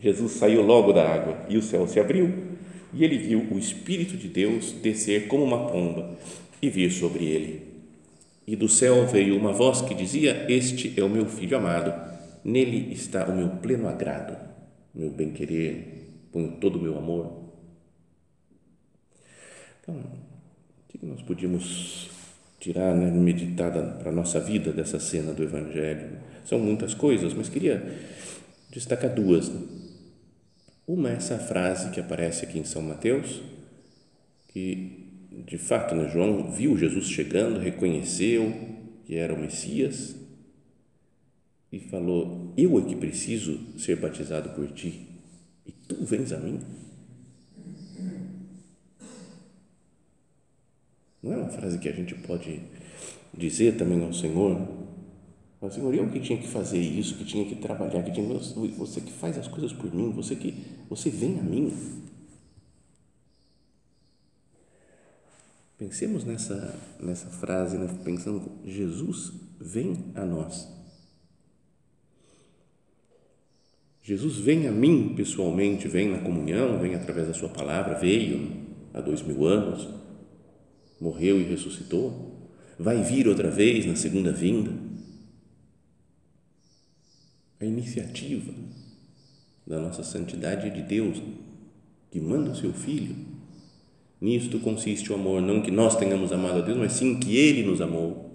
Jesus 0.00 0.32
saiu 0.32 0.62
logo 0.62 0.92
da 0.92 1.06
água 1.06 1.46
e 1.48 1.56
o 1.56 1.62
céu 1.62 1.86
se 1.86 1.98
abriu 1.98 2.58
e 2.92 3.04
ele 3.04 3.18
viu 3.18 3.46
o 3.50 3.58
Espírito 3.58 4.16
de 4.16 4.28
Deus 4.28 4.72
descer 4.72 5.28
como 5.28 5.44
uma 5.44 5.68
pomba 5.70 6.16
e 6.60 6.68
vir 6.68 6.90
sobre 6.90 7.24
ele. 7.24 7.70
E 8.46 8.56
do 8.56 8.68
céu 8.68 9.06
veio 9.06 9.36
uma 9.36 9.52
voz 9.52 9.80
que 9.82 9.94
dizia: 9.94 10.46
Este 10.48 10.98
é 10.98 11.04
o 11.04 11.08
meu 11.08 11.26
filho 11.26 11.56
amado, 11.56 11.92
nele 12.44 12.92
está 12.92 13.26
o 13.26 13.36
meu 13.36 13.48
pleno 13.48 13.88
agrado, 13.88 14.36
meu 14.94 15.10
bem-querer, 15.10 16.08
ponho 16.32 16.52
todo 16.60 16.76
o 16.76 16.82
meu 16.82 16.98
amor. 16.98 17.44
Então, 19.80 19.94
o 19.94 20.98
que 20.98 21.06
nós 21.06 21.22
podíamos 21.22 22.10
tirar, 22.58 22.94
né, 22.94 23.10
meditar 23.10 23.70
para 23.70 24.10
a 24.10 24.12
nossa 24.12 24.40
vida 24.40 24.72
dessa 24.72 24.98
cena 24.98 25.32
do 25.32 25.42
Evangelho? 25.42 26.18
São 26.44 26.58
muitas 26.58 26.94
coisas, 26.94 27.34
mas 27.34 27.48
queria 27.48 27.98
destacar 28.70 29.14
duas. 29.14 29.48
Né? 29.48 29.60
Uma 30.86 31.10
é 31.10 31.14
essa 31.14 31.38
frase 31.38 31.90
que 31.90 32.00
aparece 32.00 32.44
aqui 32.44 32.58
em 32.58 32.64
São 32.64 32.82
Mateus, 32.82 33.40
que 34.48 35.08
de 35.46 35.56
fato 35.58 35.94
né, 35.94 36.08
João 36.08 36.50
viu 36.50 36.76
Jesus 36.76 37.06
chegando, 37.06 37.60
reconheceu 37.60 38.52
que 39.04 39.16
era 39.16 39.34
o 39.34 39.38
Messias 39.38 40.16
e 41.72 41.78
falou: 41.78 42.52
Eu 42.56 42.78
é 42.78 42.82
que 42.82 42.96
preciso 42.96 43.58
ser 43.78 43.96
batizado 43.96 44.50
por 44.50 44.70
ti 44.72 45.08
e 45.66 45.72
tu 45.72 46.04
vens 46.04 46.32
a 46.32 46.38
mim. 46.38 46.60
Não 51.22 51.32
é 51.32 51.36
uma 51.36 51.50
frase 51.50 51.78
que 51.78 51.88
a 51.88 51.92
gente 51.92 52.14
pode 52.14 52.60
dizer 53.36 53.76
também 53.76 54.02
ao 54.02 54.12
Senhor? 54.12 54.66
Mas, 55.60 55.74
Senhor, 55.74 55.94
eu 55.94 56.08
que 56.08 56.20
tinha 56.20 56.38
que 56.38 56.48
fazer 56.48 56.80
isso, 56.80 57.16
que 57.16 57.24
tinha 57.24 57.44
que 57.44 57.56
trabalhar, 57.56 58.02
que 58.02 58.12
tinha, 58.12 58.26
você 58.76 59.00
que 59.00 59.12
faz 59.12 59.36
as 59.36 59.46
coisas 59.46 59.72
por 59.72 59.94
mim, 59.94 60.10
você 60.10 60.34
que 60.34 60.54
você 60.88 61.10
vem 61.10 61.38
a 61.38 61.42
mim. 61.42 61.72
Pensemos 65.76 66.24
nessa 66.24 66.78
nessa 66.98 67.28
frase, 67.28 67.76
né? 67.76 67.88
pensando 68.04 68.50
Jesus 68.64 69.32
vem 69.60 70.12
a 70.14 70.24
nós. 70.24 70.68
Jesus 74.02 74.36
vem 74.38 74.66
a 74.66 74.72
mim 74.72 75.14
pessoalmente, 75.14 75.86
vem 75.86 76.10
na 76.10 76.20
comunhão, 76.20 76.78
vem 76.78 76.94
através 76.94 77.28
da 77.28 77.34
sua 77.34 77.50
palavra, 77.50 77.98
veio 77.98 78.66
há 78.94 79.00
dois 79.00 79.22
mil 79.22 79.46
anos 79.46 80.00
morreu 81.00 81.40
e 81.40 81.44
ressuscitou, 81.44 82.50
vai 82.78 83.02
vir 83.02 83.26
outra 83.26 83.50
vez 83.50 83.86
na 83.86 83.96
segunda 83.96 84.32
vinda. 84.32 84.70
A 87.60 87.64
iniciativa 87.64 88.54
da 89.66 89.78
nossa 89.78 90.02
santidade 90.02 90.70
de 90.70 90.82
Deus, 90.82 91.22
que 92.10 92.18
manda 92.18 92.50
o 92.50 92.56
seu 92.56 92.72
Filho. 92.72 93.14
Nisto 94.20 94.58
consiste 94.60 95.12
o 95.12 95.14
amor, 95.14 95.42
não 95.42 95.62
que 95.62 95.70
nós 95.70 95.94
tenhamos 95.96 96.32
amado 96.32 96.58
a 96.58 96.62
Deus, 96.62 96.78
mas 96.78 96.92
sim 96.92 97.20
que 97.20 97.36
Ele 97.36 97.62
nos 97.62 97.80
amou 97.80 98.30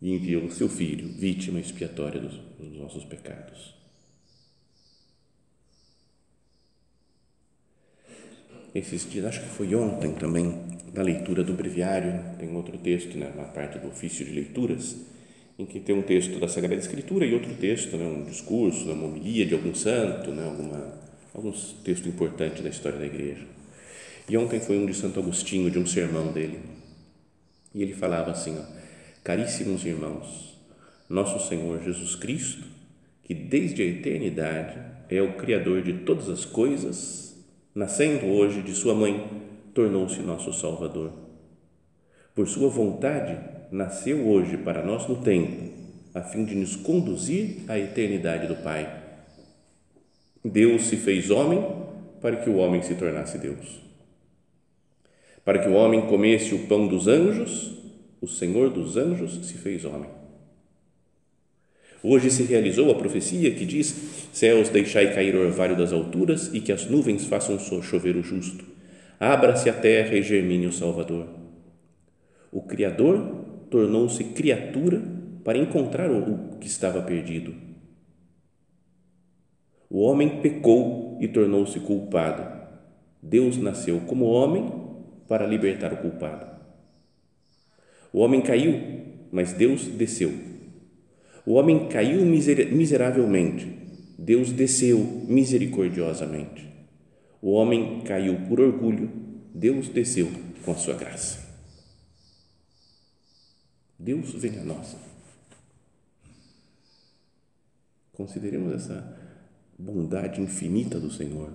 e 0.00 0.14
enviou 0.14 0.44
o 0.44 0.50
seu 0.50 0.68
Filho, 0.68 1.08
vítima 1.08 1.60
expiatória 1.60 2.20
dos, 2.20 2.34
dos 2.58 2.76
nossos 2.78 3.04
pecados. 3.04 3.74
Esses 8.74 9.08
dias, 9.08 9.26
acho 9.26 9.42
que 9.42 9.48
foi 9.48 9.74
ontem 9.74 10.14
também, 10.14 10.46
na 10.94 11.02
leitura 11.02 11.44
do 11.44 11.52
breviário, 11.52 12.36
tem 12.38 12.54
outro 12.56 12.78
texto, 12.78 13.18
né, 13.18 13.30
na 13.36 13.44
parte 13.44 13.78
do 13.78 13.88
ofício 13.88 14.24
de 14.24 14.32
leituras, 14.32 14.96
em 15.58 15.66
que 15.66 15.80
tem 15.80 15.94
um 15.94 16.02
texto 16.02 16.38
da 16.38 16.48
Sagrada 16.48 16.76
Escritura 16.76 17.26
e 17.26 17.34
outro 17.34 17.52
texto, 17.54 17.96
né, 17.96 18.04
um 18.04 18.24
discurso, 18.24 18.90
uma 18.90 19.06
homilia 19.06 19.46
de 19.46 19.54
algum 19.54 19.74
santo, 19.74 20.30
né, 20.30 20.44
alguma, 20.44 20.94
algum 21.34 21.52
texto 21.84 22.08
importante 22.08 22.62
da 22.62 22.68
história 22.68 22.98
da 22.98 23.06
igreja. 23.06 23.46
E 24.28 24.36
ontem 24.36 24.60
foi 24.60 24.78
um 24.78 24.86
de 24.86 24.94
Santo 24.94 25.20
Agostinho, 25.20 25.70
de 25.70 25.78
um 25.78 25.86
sermão 25.86 26.32
dele. 26.32 26.60
E 27.74 27.82
ele 27.82 27.92
falava 27.92 28.30
assim: 28.30 28.56
ó, 28.58 28.62
Caríssimos 29.22 29.84
irmãos, 29.84 30.58
nosso 31.08 31.48
Senhor 31.48 31.82
Jesus 31.82 32.14
Cristo, 32.14 32.66
que 33.24 33.34
desde 33.34 33.82
a 33.82 33.86
eternidade 33.86 34.78
é 35.08 35.20
o 35.20 35.34
Criador 35.34 35.82
de 35.82 35.92
todas 35.92 36.28
as 36.28 36.44
coisas, 36.44 37.36
nascendo 37.74 38.26
hoje 38.26 38.62
de 38.62 38.72
Sua 38.72 38.94
mãe, 38.94 39.28
tornou-se 39.74 40.20
nosso 40.20 40.52
Salvador. 40.52 41.21
Por 42.34 42.48
Sua 42.48 42.70
vontade, 42.70 43.38
nasceu 43.70 44.26
hoje 44.26 44.56
para 44.56 44.82
nós 44.82 45.06
no 45.06 45.16
tempo, 45.16 45.70
a 46.14 46.22
fim 46.22 46.46
de 46.46 46.54
nos 46.54 46.74
conduzir 46.76 47.58
à 47.68 47.78
eternidade 47.78 48.46
do 48.46 48.56
Pai. 48.56 48.90
Deus 50.42 50.84
se 50.84 50.96
fez 50.96 51.30
homem 51.30 51.62
para 52.22 52.36
que 52.36 52.48
o 52.48 52.56
homem 52.56 52.82
se 52.82 52.94
tornasse 52.94 53.36
Deus. 53.36 53.82
Para 55.44 55.58
que 55.58 55.68
o 55.68 55.74
homem 55.74 56.06
comesse 56.06 56.54
o 56.54 56.66
pão 56.66 56.88
dos 56.88 57.06
anjos, 57.06 57.74
o 58.18 58.26
Senhor 58.26 58.70
dos 58.70 58.96
anjos 58.96 59.46
se 59.46 59.58
fez 59.58 59.84
homem. 59.84 60.08
Hoje 62.02 62.30
se 62.30 62.44
realizou 62.44 62.90
a 62.90 62.94
profecia 62.94 63.54
que 63.54 63.66
diz: 63.66 63.94
Céus, 64.32 64.70
deixai 64.70 65.12
cair 65.14 65.36
o 65.36 65.42
orvalho 65.42 65.76
das 65.76 65.92
alturas 65.92 66.48
e 66.54 66.60
que 66.60 66.72
as 66.72 66.86
nuvens 66.86 67.26
façam 67.26 67.58
chover 67.58 68.16
o 68.16 68.22
justo. 68.22 68.64
Abra-se 69.20 69.68
a 69.68 69.74
terra 69.74 70.14
e 70.14 70.22
germine 70.22 70.66
o 70.66 70.72
Salvador. 70.72 71.41
O 72.52 72.60
Criador 72.60 73.66
tornou-se 73.70 74.22
criatura 74.22 75.02
para 75.42 75.56
encontrar 75.56 76.10
o 76.10 76.58
que 76.58 76.66
estava 76.66 77.00
perdido. 77.00 77.54
O 79.88 80.00
homem 80.00 80.42
pecou 80.42 81.16
e 81.18 81.26
tornou-se 81.26 81.80
culpado. 81.80 82.60
Deus 83.22 83.56
nasceu 83.56 84.00
como 84.00 84.26
homem 84.26 84.70
para 85.26 85.46
libertar 85.46 85.94
o 85.94 85.96
culpado. 85.96 86.46
O 88.12 88.18
homem 88.18 88.42
caiu, 88.42 88.78
mas 89.32 89.54
Deus 89.54 89.86
desceu. 89.86 90.30
O 91.46 91.54
homem 91.54 91.88
caiu 91.88 92.20
miseravelmente, 92.24 93.66
Deus 94.18 94.52
desceu 94.52 94.98
misericordiosamente. 95.26 96.70
O 97.40 97.52
homem 97.52 98.02
caiu 98.02 98.36
por 98.46 98.60
orgulho, 98.60 99.10
Deus 99.54 99.88
desceu 99.88 100.28
com 100.64 100.72
a 100.72 100.76
sua 100.76 100.94
graça. 100.94 101.41
Deus 104.02 104.32
vem 104.34 104.58
a 104.58 104.64
nós. 104.64 104.96
Consideremos 108.12 108.72
essa 108.74 109.16
bondade 109.78 110.40
infinita 110.40 110.98
do 110.98 111.10
Senhor. 111.10 111.52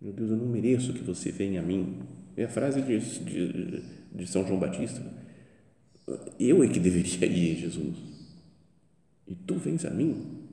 Meu 0.00 0.12
Deus, 0.12 0.30
eu 0.30 0.36
não 0.36 0.46
mereço 0.46 0.92
que 0.92 1.02
você 1.02 1.32
venha 1.32 1.60
a 1.60 1.64
mim. 1.64 1.98
É 2.36 2.44
a 2.44 2.48
frase 2.48 2.80
de, 2.80 3.00
de, 3.24 3.82
de 4.12 4.26
São 4.28 4.46
João 4.46 4.60
Batista. 4.60 5.02
Eu 6.38 6.62
é 6.62 6.68
que 6.68 6.78
deveria 6.78 7.26
ir, 7.26 7.56
Jesus. 7.56 7.96
E 9.26 9.34
tu 9.34 9.56
vens 9.56 9.84
a 9.84 9.90
mim. 9.90 10.46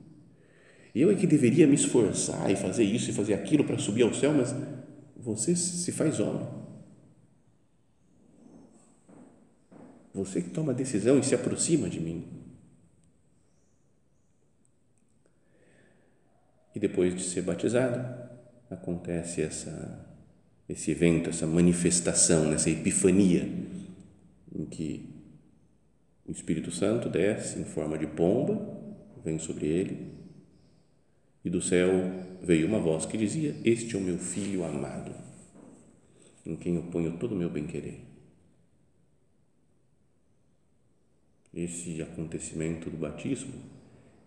Eu 0.92 1.08
é 1.10 1.14
que 1.14 1.26
deveria 1.26 1.68
me 1.68 1.76
esforçar 1.76 2.50
e 2.50 2.56
fazer 2.56 2.82
isso 2.82 3.10
e 3.10 3.12
fazer 3.12 3.34
aquilo 3.34 3.62
para 3.62 3.78
subir 3.78 4.02
ao 4.02 4.12
céu, 4.12 4.32
mas 4.32 4.52
você 5.16 5.54
se 5.54 5.92
faz 5.92 6.18
homem. 6.18 6.65
Você 10.16 10.40
que 10.40 10.48
toma 10.48 10.72
a 10.72 10.74
decisão 10.74 11.18
e 11.18 11.22
se 11.22 11.34
aproxima 11.34 11.90
de 11.90 12.00
mim. 12.00 12.24
E 16.74 16.80
depois 16.80 17.14
de 17.14 17.22
ser 17.22 17.42
batizado, 17.42 18.02
acontece 18.70 19.42
essa, 19.42 20.08
esse 20.66 20.90
evento, 20.90 21.28
essa 21.28 21.46
manifestação, 21.46 22.50
essa 22.50 22.70
epifania, 22.70 23.46
em 24.54 24.64
que 24.64 25.06
o 26.26 26.32
Espírito 26.32 26.70
Santo 26.70 27.10
desce 27.10 27.58
em 27.58 27.64
forma 27.64 27.98
de 27.98 28.06
pomba, 28.06 28.74
vem 29.22 29.38
sobre 29.38 29.66
ele, 29.66 30.14
e 31.44 31.50
do 31.50 31.60
céu 31.60 31.90
veio 32.42 32.66
uma 32.66 32.80
voz 32.80 33.04
que 33.04 33.18
dizia: 33.18 33.54
Este 33.62 33.94
é 33.94 33.98
o 33.98 34.02
meu 34.02 34.16
filho 34.16 34.64
amado, 34.64 35.14
em 36.46 36.56
quem 36.56 36.76
eu 36.76 36.84
ponho 36.84 37.18
todo 37.18 37.32
o 37.32 37.38
meu 37.38 37.50
bem-querer. 37.50 38.05
Esse 41.56 42.02
acontecimento 42.02 42.90
do 42.90 42.98
batismo 42.98 43.54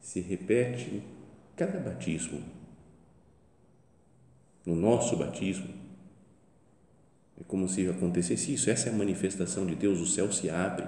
se 0.01 0.19
repete 0.19 0.95
em 0.95 1.03
cada 1.55 1.79
batismo. 1.79 2.41
No 4.65 4.75
nosso 4.75 5.15
batismo, 5.15 5.69
é 7.39 7.43
como 7.43 7.69
se 7.69 7.87
acontecesse 7.87 8.53
isso. 8.53 8.69
Essa 8.69 8.89
é 8.89 8.91
a 8.91 8.95
manifestação 8.95 9.65
de 9.65 9.75
Deus. 9.75 9.99
O 9.99 10.07
céu 10.07 10.31
se 10.31 10.49
abre. 10.49 10.87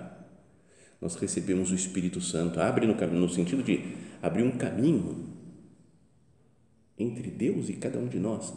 Nós 0.99 1.15
recebemos 1.15 1.71
o 1.71 1.75
Espírito 1.75 2.19
Santo. 2.19 2.59
Abre 2.59 2.87
no, 2.87 2.95
no 2.95 3.29
sentido 3.29 3.63
de 3.63 3.95
abrir 4.21 4.43
um 4.43 4.57
caminho 4.57 5.29
entre 6.97 7.29
Deus 7.29 7.69
e 7.69 7.73
cada 7.73 7.97
um 7.97 8.07
de 8.07 8.19
nós, 8.19 8.53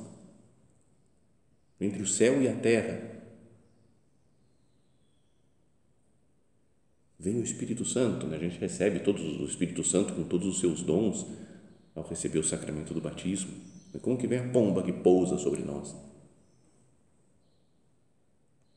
entre 1.81 2.03
o 2.03 2.07
céu 2.07 2.43
e 2.43 2.49
a 2.49 2.55
terra 2.55 3.24
vem 7.25 7.39
o 7.39 7.43
Espírito 7.43 7.87
Santo, 7.87 8.27
né? 8.27 8.37
a 8.37 8.39
gente 8.39 8.59
recebe 8.59 9.01
todos 9.01 9.23
o 9.41 9.45
Espírito 9.47 9.83
Santo 9.83 10.13
com 10.13 10.25
todos 10.25 10.47
os 10.47 10.61
seus 10.61 10.83
dons 10.83 11.27
ao 11.95 12.07
receber 12.07 12.39
o 12.39 12.45
sacramento 12.45 12.93
do 12.93 13.01
batismo. 13.01 13.51
É 13.95 13.99
como 13.99 14.19
que 14.19 14.27
vem 14.27 14.41
a 14.41 14.49
pomba 14.53 14.83
que 14.83 14.93
pousa 14.93 15.39
sobre 15.39 15.63
nós. 15.63 15.97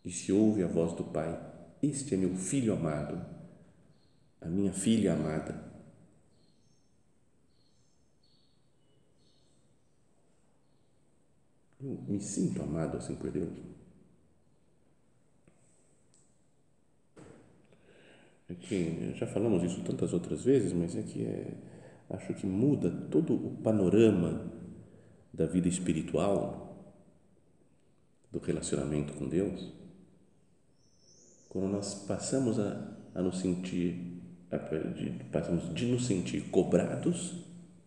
E 0.05 0.11
se 0.11 0.31
ouve 0.31 0.63
a 0.63 0.67
voz 0.67 0.93
do 0.93 1.03
Pai: 1.03 1.37
Este 1.83 2.13
é 2.13 2.17
meu 2.17 2.35
filho 2.35 2.71
amado, 2.71 3.21
a 4.39 4.47
minha 4.47 4.71
filha 4.71 5.13
amada. 5.13 5.67
Eu 11.81 12.01
me 12.07 12.21
sinto 12.21 12.61
amado 12.61 12.95
assim 12.95 13.15
por 13.15 13.29
Deus. 13.29 13.76
É 18.49 18.53
que 18.55 19.13
já 19.15 19.27
falamos 19.27 19.63
isso 19.63 19.81
tantas 19.83 20.13
outras 20.13 20.43
vezes, 20.43 20.71
mas 20.71 20.95
é 20.95 21.01
que 21.01 21.23
é, 21.23 21.53
acho 22.09 22.33
que 22.33 22.45
muda 22.45 22.89
todo 23.11 23.33
o 23.33 23.57
panorama 23.61 24.51
da 25.33 25.45
vida 25.45 25.67
espiritual, 25.67 26.65
do 28.31 28.39
relacionamento 28.39 29.13
com 29.13 29.27
Deus, 29.27 29.73
quando 31.49 31.67
nós 31.69 31.93
passamos 31.93 32.59
a, 32.59 32.97
a 33.15 33.21
nos 33.21 33.39
sentir, 33.39 34.21
a, 34.51 34.57
de, 34.57 35.09
passamos 35.31 35.73
de 35.73 35.85
nos 35.85 36.05
sentir 36.05 36.49
cobrados 36.49 37.35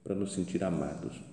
para 0.02 0.14
nos 0.14 0.32
sentir 0.32 0.62
amados. 0.64 1.29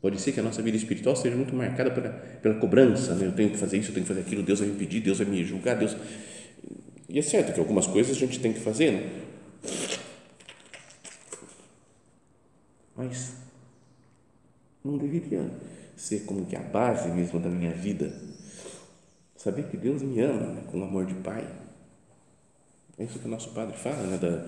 Pode 0.00 0.20
ser 0.20 0.32
que 0.32 0.40
a 0.40 0.42
nossa 0.42 0.62
vida 0.62 0.76
espiritual 0.76 1.14
seja 1.14 1.36
muito 1.36 1.54
marcada 1.54 1.90
pela, 1.90 2.08
pela 2.08 2.54
cobrança, 2.54 3.14
né? 3.14 3.26
eu 3.26 3.32
tenho 3.32 3.50
que 3.50 3.58
fazer 3.58 3.76
isso, 3.76 3.90
eu 3.90 3.94
tenho 3.94 4.06
que 4.06 4.08
fazer 4.08 4.26
aquilo, 4.26 4.42
Deus 4.42 4.60
vai 4.60 4.68
me 4.68 4.76
pedir, 4.76 5.00
Deus 5.00 5.18
vai 5.18 5.26
me 5.26 5.44
julgar, 5.44 5.76
Deus. 5.76 5.94
E 7.08 7.18
é 7.18 7.22
certo 7.22 7.52
que 7.52 7.60
algumas 7.60 7.86
coisas 7.86 8.16
a 8.16 8.18
gente 8.18 8.40
tem 8.40 8.52
que 8.52 8.60
fazer, 8.60 8.92
né? 8.92 9.10
Mas 12.96 13.34
não 14.84 14.96
deveria 14.96 15.50
ser 15.96 16.20
como 16.20 16.46
que 16.46 16.56
a 16.56 16.60
base 16.60 17.08
mesmo 17.10 17.38
da 17.38 17.48
minha 17.48 17.72
vida. 17.72 18.12
Saber 19.36 19.64
que 19.64 19.76
Deus 19.76 20.02
me 20.02 20.20
ama 20.20 20.52
né? 20.52 20.62
com 20.70 20.82
amor 20.82 21.04
de 21.06 21.14
pai. 21.14 21.46
É 22.98 23.04
isso 23.04 23.18
que 23.18 23.26
o 23.26 23.30
nosso 23.30 23.50
padre 23.50 23.76
fala, 23.76 24.02
né? 24.06 24.18
Da, 24.18 24.46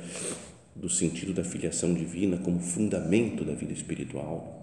do 0.75 0.89
sentido 0.89 1.35
da 1.35 1.45
filiação 1.45 1.93
divina 1.93 2.39
como 2.39 2.61
fundamento 2.61 3.45
da 3.45 3.55
vida 3.55 3.73
espiritual. 3.73 4.62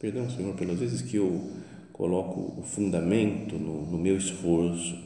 Perdão, 0.00 0.30
Senhor, 0.30 0.54
pelas 0.54 0.78
vezes 0.78 1.02
que 1.02 1.16
eu 1.16 1.50
coloco 1.92 2.58
o 2.58 2.62
fundamento 2.62 3.58
no, 3.58 3.84
no 3.84 3.98
meu 3.98 4.16
esforço, 4.16 4.98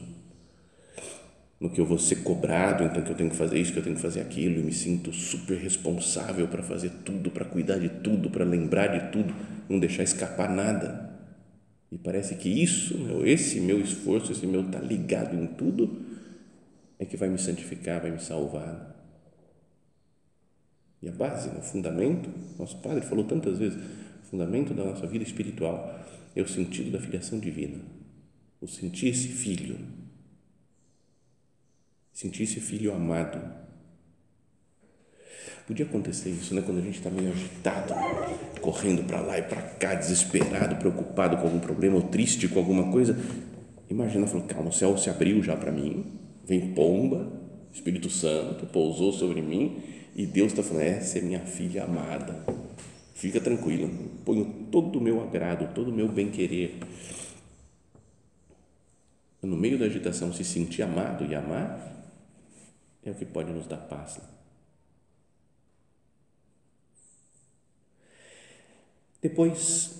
no 1.59 1.69
que 1.69 1.81
eu 1.81 1.85
vou 1.85 1.99
ser 1.99 2.23
cobrado, 2.23 2.85
então 2.85 3.03
que 3.03 3.11
eu 3.11 3.15
tenho 3.15 3.29
que 3.29 3.35
fazer 3.35 3.59
isso, 3.59 3.73
que 3.73 3.79
eu 3.79 3.83
tenho 3.83 3.97
que 3.97 4.01
fazer 4.01 4.21
aquilo, 4.21 4.57
e 4.57 4.63
me 4.63 4.71
sinto 4.71 5.11
super 5.11 5.57
responsável 5.57 6.47
para 6.47 6.63
fazer 6.63 6.91
tudo, 7.03 7.29
para 7.29 7.43
cuidar 7.43 7.77
de 7.77 7.89
tudo, 7.89 8.29
para 8.29 8.45
lembrar 8.45 8.87
de 8.87 9.11
tudo, 9.11 9.35
não 9.67 9.79
deixar 9.79 10.03
escapar 10.03 10.49
nada. 10.49 11.13
E 11.91 11.97
parece 11.97 12.35
que 12.35 12.47
isso, 12.47 12.97
meu, 12.97 13.27
esse 13.27 13.59
meu 13.59 13.81
esforço, 13.81 14.31
esse 14.31 14.47
meu 14.47 14.63
tá 14.63 14.79
ligado 14.79 15.35
em 15.35 15.45
tudo, 15.45 16.05
é 16.97 17.03
que 17.03 17.17
vai 17.17 17.27
me 17.27 17.37
santificar, 17.37 18.01
vai 18.01 18.11
me 18.11 18.19
salvar. 18.21 18.95
E 21.01 21.09
a 21.09 21.11
base, 21.11 21.49
o 21.49 21.61
fundamento, 21.61 22.29
nosso 22.57 22.77
Padre 22.77 23.01
falou 23.01 23.25
tantas 23.25 23.59
vezes, 23.59 23.77
fundamento 24.25 24.73
da 24.73 24.83
nossa 24.83 25.07
vida 25.07 25.23
espiritual 25.23 25.99
é 26.35 26.41
o 26.41 26.47
sentido 26.47 26.91
da 26.91 26.99
filiação 26.99 27.39
divina, 27.39 27.79
o 28.61 28.67
sentir-se 28.67 29.29
filho 29.29 29.77
sentir-se 32.15 32.61
filho 32.61 32.95
amado. 32.95 33.39
Podia 35.67 35.85
acontecer 35.85 36.29
isso, 36.29 36.55
né? 36.55 36.61
Quando 36.65 36.77
a 36.77 36.81
gente 36.81 36.97
está 36.97 37.09
meio 37.09 37.29
agitado, 37.29 37.93
correndo 38.61 39.03
para 39.03 39.19
lá 39.19 39.37
e 39.37 39.41
para 39.41 39.61
cá, 39.61 39.95
desesperado, 39.95 40.77
preocupado 40.77 41.37
com 41.37 41.43
algum 41.43 41.59
problema 41.59 41.97
ou 41.97 42.03
triste 42.03 42.47
com 42.47 42.59
alguma 42.59 42.91
coisa. 42.91 43.17
Imagina, 43.89 44.25
falando, 44.27 44.47
calma, 44.47 44.69
o 44.69 44.73
céu 44.73 44.97
se 44.97 45.09
abriu 45.09 45.43
já 45.43 45.57
para 45.57 45.71
mim, 45.71 46.05
vem 46.45 46.73
pomba, 46.73 47.31
Espírito 47.73 48.09
Santo 48.09 48.65
pousou 48.67 49.11
sobre 49.11 49.41
mim 49.41 49.81
e 50.15 50.25
Deus 50.25 50.51
está 50.51 50.63
falando, 50.63 50.83
essa 50.83 51.19
é 51.19 51.21
minha 51.21 51.41
filha 51.41 51.83
amada. 51.83 52.45
Fica 53.15 53.39
tranquila, 53.39 53.89
ponho 54.25 54.67
todo 54.69 54.99
o 54.99 55.01
meu 55.01 55.23
agrado, 55.23 55.73
todo 55.73 55.89
o 55.89 55.93
meu 55.93 56.09
bem-querer. 56.09 56.79
No 59.41 59.55
meio 59.55 59.79
da 59.79 59.85
agitação, 59.85 60.33
se 60.33 60.43
sentir 60.43 60.81
amado 60.81 61.25
e 61.25 61.33
amar, 61.33 61.79
é 63.05 63.11
o 63.11 63.15
que 63.15 63.23
pode 63.25 63.53
nos 63.53 63.67
dar 63.67 63.77
paz. 63.77 64.17
Né? 64.17 64.23
Depois, 69.21 69.97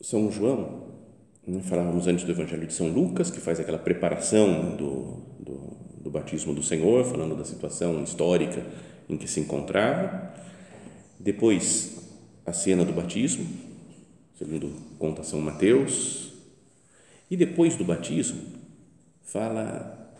São 0.00 0.32
João, 0.32 0.94
né, 1.46 1.60
falávamos 1.60 2.06
antes 2.06 2.24
do 2.24 2.32
Evangelho 2.32 2.66
de 2.66 2.72
São 2.72 2.88
Lucas, 2.88 3.30
que 3.30 3.38
faz 3.38 3.60
aquela 3.60 3.78
preparação 3.78 4.76
do, 4.76 5.22
do, 5.38 5.76
do 6.04 6.10
batismo 6.10 6.54
do 6.54 6.62
Senhor, 6.62 7.04
falando 7.04 7.36
da 7.36 7.44
situação 7.44 8.02
histórica 8.02 8.64
em 9.10 9.18
que 9.18 9.28
se 9.28 9.40
encontrava. 9.40 10.32
Depois, 11.18 11.99
a 12.44 12.52
cena 12.52 12.84
do 12.84 12.92
batismo, 12.92 13.46
segundo 14.36 14.72
conta 14.98 15.22
São 15.22 15.40
Mateus. 15.40 16.32
E 17.30 17.36
depois 17.36 17.76
do 17.76 17.84
batismo, 17.84 18.40
fala 19.22 20.14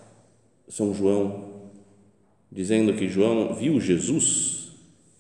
São 0.69 0.95
João 0.95 1.51
dizendo 2.51 2.95
que 2.95 3.09
João 3.09 3.55
viu 3.55 3.81
Jesus 3.81 4.73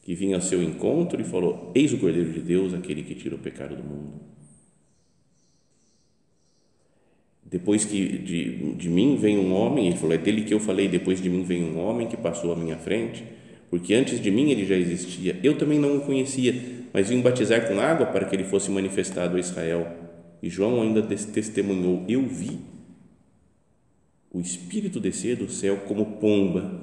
que 0.02 0.14
vinha 0.14 0.36
ao 0.36 0.42
seu 0.42 0.62
encontro 0.62 1.20
e 1.20 1.24
falou: 1.24 1.70
Eis 1.74 1.92
o 1.92 1.98
Cordeiro 1.98 2.32
de 2.32 2.40
Deus, 2.40 2.74
aquele 2.74 3.02
que 3.02 3.14
tira 3.14 3.34
o 3.34 3.38
pecado 3.38 3.76
do 3.76 3.82
mundo. 3.82 4.20
Depois 7.44 7.84
que 7.84 8.18
de, 8.18 8.74
de 8.74 8.88
mim 8.88 9.16
vem 9.16 9.38
um 9.38 9.52
homem, 9.52 9.88
ele 9.88 9.96
falou: 9.96 10.14
É 10.14 10.18
dele 10.18 10.42
que 10.42 10.54
eu 10.54 10.60
falei, 10.60 10.88
depois 10.88 11.20
de 11.20 11.28
mim 11.28 11.42
vem 11.42 11.64
um 11.64 11.78
homem 11.78 12.08
que 12.08 12.16
passou 12.16 12.52
à 12.52 12.56
minha 12.56 12.76
frente, 12.76 13.24
porque 13.68 13.92
antes 13.94 14.20
de 14.20 14.30
mim 14.30 14.50
ele 14.50 14.64
já 14.64 14.76
existia. 14.76 15.38
Eu 15.42 15.58
também 15.58 15.78
não 15.78 15.98
o 15.98 16.00
conhecia, 16.00 16.54
mas 16.92 17.08
vim 17.08 17.20
batizar 17.20 17.68
com 17.68 17.78
água 17.80 18.06
para 18.06 18.24
que 18.24 18.34
ele 18.34 18.44
fosse 18.44 18.70
manifestado 18.70 19.36
a 19.36 19.40
Israel. 19.40 19.86
E 20.42 20.48
João 20.48 20.82
ainda 20.82 21.02
testemunhou: 21.02 22.04
Eu 22.08 22.26
vi 22.26 22.58
o 24.32 24.40
Espírito 24.40 25.00
descer 25.00 25.36
do 25.36 25.50
céu 25.50 25.78
como 25.88 26.18
pomba 26.18 26.80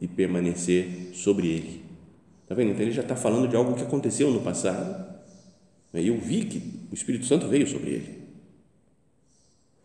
e 0.00 0.06
permanecer 0.06 1.10
sobre 1.12 1.48
ele. 1.48 1.82
Está 2.42 2.54
vendo? 2.54 2.70
Então 2.70 2.82
ele 2.82 2.92
já 2.92 3.02
está 3.02 3.16
falando 3.16 3.48
de 3.48 3.56
algo 3.56 3.74
que 3.74 3.82
aconteceu 3.82 4.30
no 4.30 4.40
passado. 4.40 5.16
E 5.92 6.08
eu 6.08 6.18
vi 6.20 6.44
que 6.44 6.62
o 6.90 6.94
Espírito 6.94 7.26
Santo 7.26 7.48
veio 7.48 7.66
sobre 7.66 7.90
ele. 7.90 8.26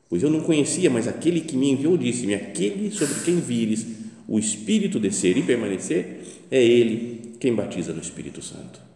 Pois 0.10 0.22
eu 0.22 0.30
não 0.30 0.42
conhecia, 0.42 0.90
mas 0.90 1.08
aquele 1.08 1.42
que 1.42 1.56
me 1.56 1.72
enviou 1.72 1.98
disse-me: 1.98 2.34
aquele 2.34 2.92
sobre 2.92 3.22
quem 3.24 3.40
vires 3.40 3.88
o 4.28 4.38
Espírito 4.38 5.00
descer 5.00 5.38
e 5.38 5.44
permanecer, 5.44 6.22
é 6.50 6.64
ele 6.64 7.34
quem 7.40 7.56
batiza 7.56 7.94
no 7.94 8.02
Espírito 8.02 8.42
Santo. 8.42 8.91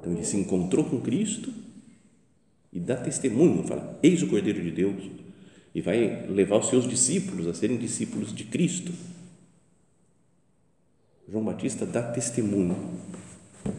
Então 0.00 0.12
ele 0.12 0.24
se 0.24 0.36
encontrou 0.36 0.84
com 0.84 1.00
Cristo 1.00 1.52
e 2.72 2.80
dá 2.80 2.96
testemunho, 2.96 3.66
fala: 3.66 3.98
Eis 4.02 4.22
o 4.22 4.28
Cordeiro 4.28 4.62
de 4.62 4.70
Deus 4.70 5.04
e 5.74 5.80
vai 5.80 6.26
levar 6.26 6.56
os 6.56 6.68
seus 6.68 6.88
discípulos 6.88 7.46
a 7.46 7.54
serem 7.54 7.76
discípulos 7.76 8.34
de 8.34 8.44
Cristo. 8.44 8.92
João 11.28 11.44
Batista 11.44 11.86
dá 11.86 12.02
testemunho 12.02 12.98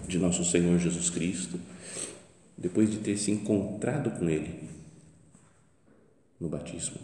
de 0.07 0.17
nosso 0.17 0.45
Senhor 0.45 0.77
Jesus 0.77 1.09
Cristo 1.09 1.59
depois 2.57 2.89
de 2.89 2.99
ter 2.99 3.17
se 3.17 3.31
encontrado 3.31 4.11
com 4.11 4.29
Ele 4.29 4.69
no 6.39 6.47
batismo. 6.47 6.97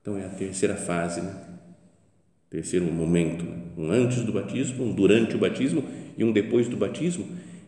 Então 0.00 0.18
é 0.18 0.26
a 0.26 0.30
terceira 0.30 0.76
fase, 0.76 1.20
né? 1.20 1.59
Terceiro 2.50 2.84
momento, 2.92 3.46
um 3.78 3.90
antes 3.92 4.22
do 4.24 4.32
batismo, 4.32 4.84
um 4.84 4.92
durante 4.92 5.36
o 5.36 5.38
batismo 5.38 5.84
e 6.18 6.24
um 6.24 6.32
depois 6.32 6.68
do 6.68 6.76
batismo, 6.76 7.24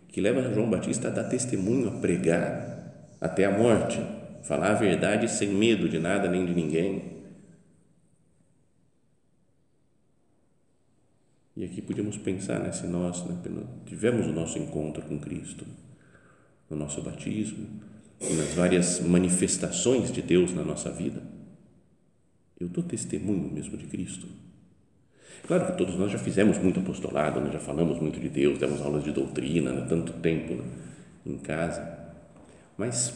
que 0.09 0.21
leva 0.21 0.53
João 0.53 0.69
Batista 0.69 1.09
a 1.09 1.11
dar 1.11 1.25
testemunho, 1.25 1.89
a 1.89 2.01
pregar 2.01 3.17
até 3.21 3.45
a 3.45 3.57
morte, 3.57 3.99
falar 4.43 4.73
a 4.73 4.75
verdade 4.75 5.31
sem 5.31 5.49
medo 5.49 5.89
de 5.89 5.99
nada 6.01 6.29
nem 6.29 6.45
de 6.45 6.53
ninguém. 6.53 7.13
E 11.57 11.65
aqui 11.65 11.81
podíamos 11.81 12.17
pensar 12.17 12.59
né, 12.59 12.73
se 12.73 12.87
nós 12.87 13.25
né, 13.25 13.39
tivemos 13.87 14.27
o 14.27 14.33
nosso 14.33 14.59
encontro 14.59 15.03
com 15.03 15.19
Cristo, 15.19 15.65
no 16.69 16.77
nosso 16.77 17.01
batismo, 17.03 17.69
nas 18.21 18.55
várias 18.55 19.01
manifestações 19.01 20.11
de 20.11 20.23
Deus 20.23 20.53
na 20.53 20.65
nossa 20.65 20.91
vida. 20.91 21.23
Eu 22.59 22.69
dou 22.69 22.83
testemunho 22.83 23.53
mesmo 23.53 23.77
de 23.77 23.87
Cristo. 23.87 24.27
Claro 25.47 25.67
que 25.67 25.79
todos 25.79 25.97
nós 25.97 26.13
já 26.13 26.19
fizemos 26.19 26.59
muito 26.59 26.81
apostolado, 26.81 27.41
né, 27.41 27.51
já 27.53 27.59
falamos 27.59 28.01
muito 28.01 28.21
de 28.21 28.29
Deus, 28.29 28.59
demos 28.59 28.81
aulas 28.81 29.03
de 29.03 29.11
doutrina, 29.11 29.73
né, 29.73 29.87
tanto 29.89 30.13
tempo 30.15 30.55
né, 30.55 30.65
em 31.27 31.37
casa 31.39 32.03
mas, 32.77 33.15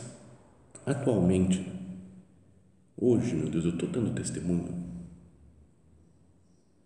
atualmente, 0.84 1.66
hoje, 2.96 3.34
meu 3.34 3.48
Deus, 3.48 3.64
eu 3.64 3.72
estou 3.72 3.88
dando 3.88 4.14
testemunho. 4.14 4.68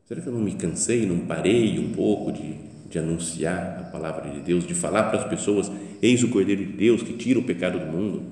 Será 0.07 0.21
que 0.21 0.29
eu 0.29 0.33
não 0.33 0.41
me 0.41 0.55
cansei, 0.55 1.07
não 1.07 1.27
parei 1.27 1.79
um 1.79 1.93
pouco 1.93 2.33
de, 2.33 2.55
de 2.89 2.99
anunciar 2.99 3.79
a 3.81 3.83
palavra 3.91 4.31
de 4.31 4.41
Deus, 4.41 4.67
de 4.67 4.75
falar 4.75 5.05
para 5.05 5.21
as 5.21 5.29
pessoas: 5.29 5.71
eis 6.01 6.23
o 6.23 6.29
Cordeiro 6.29 6.65
de 6.65 6.73
Deus 6.73 7.03
que 7.03 7.13
tira 7.13 7.39
o 7.39 7.45
pecado 7.45 7.79
do 7.79 7.87
mundo? 7.87 8.23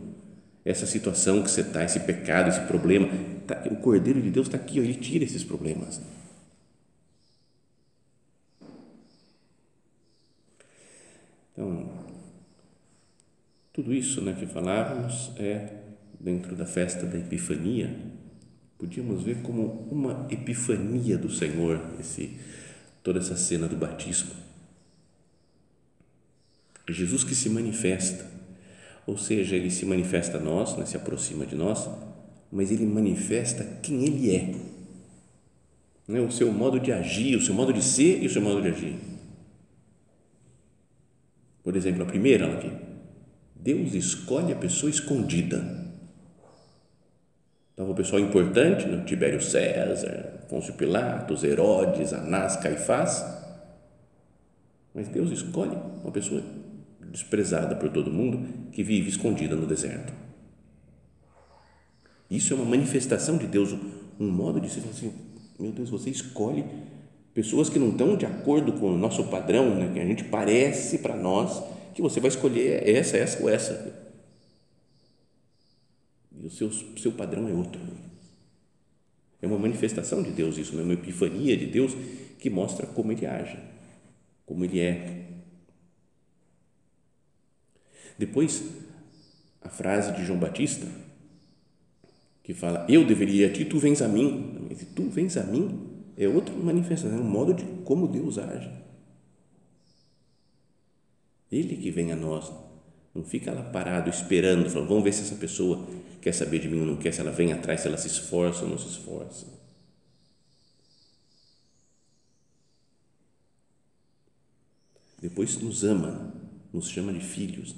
Essa 0.64 0.86
situação 0.86 1.42
que 1.42 1.50
você 1.50 1.60
está, 1.60 1.84
esse 1.84 2.00
pecado, 2.00 2.48
esse 2.48 2.60
problema, 2.62 3.08
tá, 3.46 3.62
o 3.70 3.76
Cordeiro 3.76 4.20
de 4.20 4.30
Deus 4.30 4.46
está 4.46 4.56
aqui, 4.56 4.80
ó, 4.80 4.82
ele 4.82 4.94
tira 4.94 5.24
esses 5.24 5.44
problemas. 5.44 6.00
Então, 11.58 11.90
tudo 13.72 13.92
isso 13.92 14.22
né, 14.22 14.32
que 14.38 14.46
falávamos 14.46 15.32
é 15.36 15.70
dentro 16.20 16.54
da 16.54 16.64
festa 16.64 17.04
da 17.04 17.18
Epifania. 17.18 17.98
Podíamos 18.78 19.24
ver 19.24 19.42
como 19.42 19.88
uma 19.90 20.28
epifania 20.30 21.18
do 21.18 21.28
Senhor, 21.28 21.80
esse, 21.98 22.38
toda 23.02 23.18
essa 23.18 23.36
cena 23.36 23.66
do 23.66 23.74
batismo. 23.74 24.30
Jesus 26.88 27.24
que 27.24 27.34
se 27.34 27.50
manifesta, 27.50 28.24
ou 29.04 29.18
seja, 29.18 29.56
ele 29.56 29.68
se 29.68 29.84
manifesta 29.84 30.38
a 30.38 30.40
nós, 30.40 30.76
né, 30.76 30.86
se 30.86 30.96
aproxima 30.96 31.44
de 31.44 31.56
nós, 31.56 31.88
mas 32.52 32.70
ele 32.70 32.86
manifesta 32.86 33.64
quem 33.82 34.04
ele 34.04 34.30
é, 34.32 34.54
né, 36.06 36.20
o 36.20 36.30
seu 36.30 36.52
modo 36.52 36.78
de 36.78 36.92
agir, 36.92 37.34
o 37.36 37.42
seu 37.42 37.52
modo 37.52 37.72
de 37.72 37.82
ser 37.82 38.22
e 38.22 38.26
o 38.28 38.30
seu 38.30 38.40
modo 38.40 38.62
de 38.62 38.68
agir. 38.68 39.17
Por 41.68 41.76
exemplo, 41.76 42.02
a 42.02 42.06
primeira 42.06 42.50
aqui, 42.50 42.72
Deus 43.54 43.92
escolhe 43.92 44.54
a 44.54 44.56
pessoa 44.56 44.88
escondida. 44.88 45.92
Estava 47.72 47.90
o 47.90 47.94
pessoal 47.94 48.22
importante, 48.22 48.86
né? 48.88 49.04
Tibério 49.04 49.38
César, 49.38 50.46
Pôncio 50.48 50.72
Pilatos, 50.72 51.44
Herodes, 51.44 52.14
Anás, 52.14 52.56
Caifás. 52.56 53.22
Mas 54.94 55.08
Deus 55.08 55.30
escolhe 55.30 55.76
uma 56.02 56.10
pessoa 56.10 56.42
desprezada 57.02 57.76
por 57.76 57.90
todo 57.90 58.10
mundo 58.10 58.70
que 58.72 58.82
vive 58.82 59.10
escondida 59.10 59.54
no 59.54 59.66
deserto. 59.66 60.14
Isso 62.30 62.54
é 62.54 62.56
uma 62.56 62.64
manifestação 62.64 63.36
de 63.36 63.46
Deus, 63.46 63.76
um 64.18 64.30
modo 64.30 64.58
de 64.58 64.70
ser 64.70 64.88
assim: 64.88 65.12
meu 65.60 65.70
Deus, 65.70 65.90
você 65.90 66.08
escolhe 66.08 66.64
pessoas 67.38 67.70
que 67.70 67.78
não 67.78 67.90
estão 67.90 68.16
de 68.16 68.26
acordo 68.26 68.72
com 68.72 68.94
o 68.94 68.98
nosso 68.98 69.22
padrão, 69.28 69.72
né, 69.72 69.92
que 69.94 70.00
a 70.00 70.04
gente 70.04 70.24
parece 70.24 70.98
para 70.98 71.14
nós 71.14 71.62
que 71.94 72.02
você 72.02 72.18
vai 72.18 72.30
escolher 72.30 72.82
essa, 72.84 73.16
essa 73.16 73.40
ou 73.40 73.48
essa. 73.48 73.96
E 76.36 76.44
o 76.44 76.50
seu, 76.50 76.68
seu 76.72 77.12
padrão 77.12 77.48
é 77.48 77.52
outro. 77.52 77.80
É 79.40 79.46
uma 79.46 79.56
manifestação 79.56 80.20
de 80.20 80.32
Deus, 80.32 80.58
isso, 80.58 80.76
é 80.80 80.82
uma 80.82 80.94
epifania 80.94 81.56
de 81.56 81.66
Deus 81.66 81.92
que 82.40 82.50
mostra 82.50 82.88
como 82.88 83.12
Ele 83.12 83.24
age, 83.24 83.56
como 84.44 84.64
Ele 84.64 84.80
é. 84.80 85.28
Depois, 88.18 88.64
a 89.62 89.68
frase 89.68 90.10
de 90.16 90.24
João 90.24 90.40
Batista, 90.40 90.88
que 92.42 92.52
fala: 92.52 92.84
Eu 92.88 93.06
deveria 93.06 93.46
a 93.46 93.52
ti, 93.52 93.64
tu 93.64 93.78
vens 93.78 94.02
a 94.02 94.08
mim. 94.08 94.66
Tu 94.96 95.08
vens 95.08 95.36
a 95.36 95.44
mim 95.44 95.87
é 96.18 96.28
outra 96.28 96.52
manifestação, 96.54 97.16
é 97.16 97.20
um 97.20 97.24
modo 97.24 97.54
de 97.54 97.64
como 97.84 98.08
Deus 98.08 98.38
age. 98.38 98.70
Ele 101.50 101.76
que 101.76 101.90
vem 101.92 102.10
a 102.10 102.16
nós, 102.16 102.52
não 103.14 103.22
fica 103.22 103.52
lá 103.52 103.62
parado 103.62 104.10
esperando, 104.10 104.68
falando, 104.68 104.88
vamos 104.88 105.04
ver 105.04 105.12
se 105.12 105.22
essa 105.22 105.36
pessoa 105.36 105.86
quer 106.20 106.32
saber 106.32 106.58
de 106.58 106.68
mim 106.68 106.80
ou 106.80 106.86
não 106.86 106.96
quer, 106.96 107.12
se 107.12 107.20
ela 107.20 107.30
vem 107.30 107.52
atrás, 107.52 107.80
se 107.80 107.86
ela 107.86 107.96
se 107.96 108.08
esforça 108.08 108.64
ou 108.64 108.70
não 108.70 108.76
se 108.76 108.88
esforça. 108.88 109.46
Depois 115.20 115.56
nos 115.60 115.84
ama, 115.84 116.34
nos 116.72 116.88
chama 116.88 117.12
de 117.12 117.20
filhos. 117.20 117.74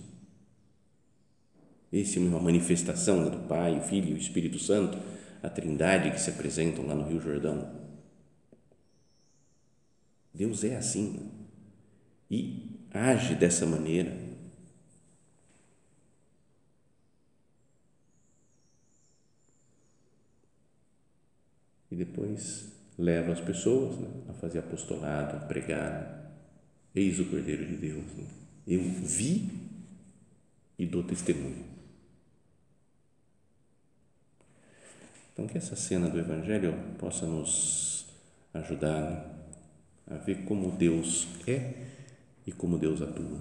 Esse 1.93 2.19
é 2.19 2.23
uma 2.23 2.41
manifestação 2.41 3.29
do 3.29 3.49
Pai, 3.49 3.79
o 3.79 3.83
Filho 3.83 4.11
e 4.11 4.15
o 4.15 4.17
Espírito 4.17 4.59
Santo, 4.59 4.99
a 5.43 5.49
trindade 5.49 6.11
que 6.11 6.21
se 6.21 6.31
apresentam 6.31 6.87
lá 6.87 6.95
no 6.95 7.07
Rio 7.07 7.21
Jordão. 7.21 7.90
Deus 10.33 10.65
é 10.65 10.77
assim 10.77 11.31
e 12.31 12.79
age 12.93 13.35
dessa 13.35 13.67
maneira 13.67 14.31
e 21.91 21.97
depois 21.97 22.73
leva 22.97 23.33
as 23.33 23.41
pessoas 23.41 23.99
né, 23.99 24.09
a 24.29 24.33
fazer 24.35 24.61
apostolado, 24.61 25.37
a 25.37 25.41
pregar. 25.41 26.19
Eis 26.95 27.19
o 27.19 27.25
Cordeiro 27.27 27.67
de 27.67 27.77
Deus. 27.77 28.05
Né? 28.15 28.27
Eu 28.67 28.83
vi 28.83 29.49
e 30.79 30.87
dou 30.87 31.03
testemunho. 31.03 31.65
Então, 35.33 35.47
que 35.47 35.57
essa 35.57 35.75
cena 35.75 36.09
do 36.09 36.19
Evangelho 36.19 36.75
possa 36.99 37.27
nos 37.27 38.07
ajudar 38.53 39.01
né, 39.01 39.40
a 40.11 40.17
ver 40.17 40.45
como 40.45 40.73
Deus 40.73 41.29
é 41.47 41.73
e 42.47 42.53
como 42.53 42.79
Deus 42.79 43.01
atua. 43.01 43.39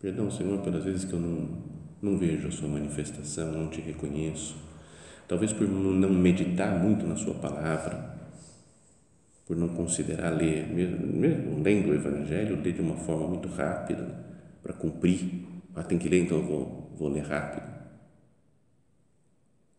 Perdão, 0.00 0.30
Senhor, 0.30 0.60
pelas 0.62 0.84
vezes 0.84 1.04
que 1.04 1.12
eu 1.12 1.20
não, 1.20 1.62
não 2.02 2.18
vejo 2.18 2.48
a 2.48 2.50
Sua 2.50 2.68
manifestação, 2.68 3.52
não 3.52 3.68
te 3.68 3.80
reconheço 3.80 4.66
talvez 5.28 5.52
por 5.52 5.68
não 5.68 6.10
meditar 6.10 6.78
muito 6.78 7.06
na 7.06 7.16
sua 7.16 7.34
palavra, 7.34 8.16
por 9.46 9.56
não 9.56 9.68
considerar 9.68 10.30
ler, 10.30 10.66
mesmo, 10.68 11.06
mesmo 11.06 11.62
lendo 11.62 11.90
o 11.90 11.94
Evangelho, 11.94 12.60
ler 12.60 12.72
de 12.72 12.80
uma 12.80 12.96
forma 12.96 13.28
muito 13.28 13.48
rápida, 13.48 14.24
para 14.62 14.72
cumprir. 14.72 15.46
Ah, 15.74 15.82
tem 15.82 15.98
que 15.98 16.08
ler, 16.08 16.24
então 16.24 16.38
eu 16.38 16.44
vou, 16.44 16.92
vou 16.96 17.08
ler 17.08 17.24
rápido. 17.24 17.76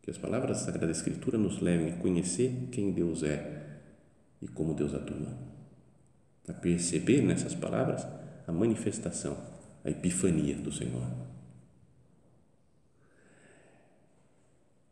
Que 0.01 0.11
as 0.11 0.17
palavras 0.17 0.59
da 0.59 0.65
Sagrada 0.65 0.91
Escritura 0.91 1.37
nos 1.37 1.59
levem 1.59 1.91
a 1.91 1.97
conhecer 1.97 2.69
quem 2.71 2.91
Deus 2.91 3.23
é 3.23 3.66
e 4.41 4.47
como 4.47 4.73
Deus 4.73 4.93
atua. 4.93 5.37
A 6.47 6.53
perceber 6.53 7.21
nessas 7.21 7.53
palavras 7.53 8.05
a 8.47 8.51
manifestação, 8.51 9.37
a 9.83 9.89
epifania 9.89 10.55
do 10.55 10.71
Senhor. 10.71 11.05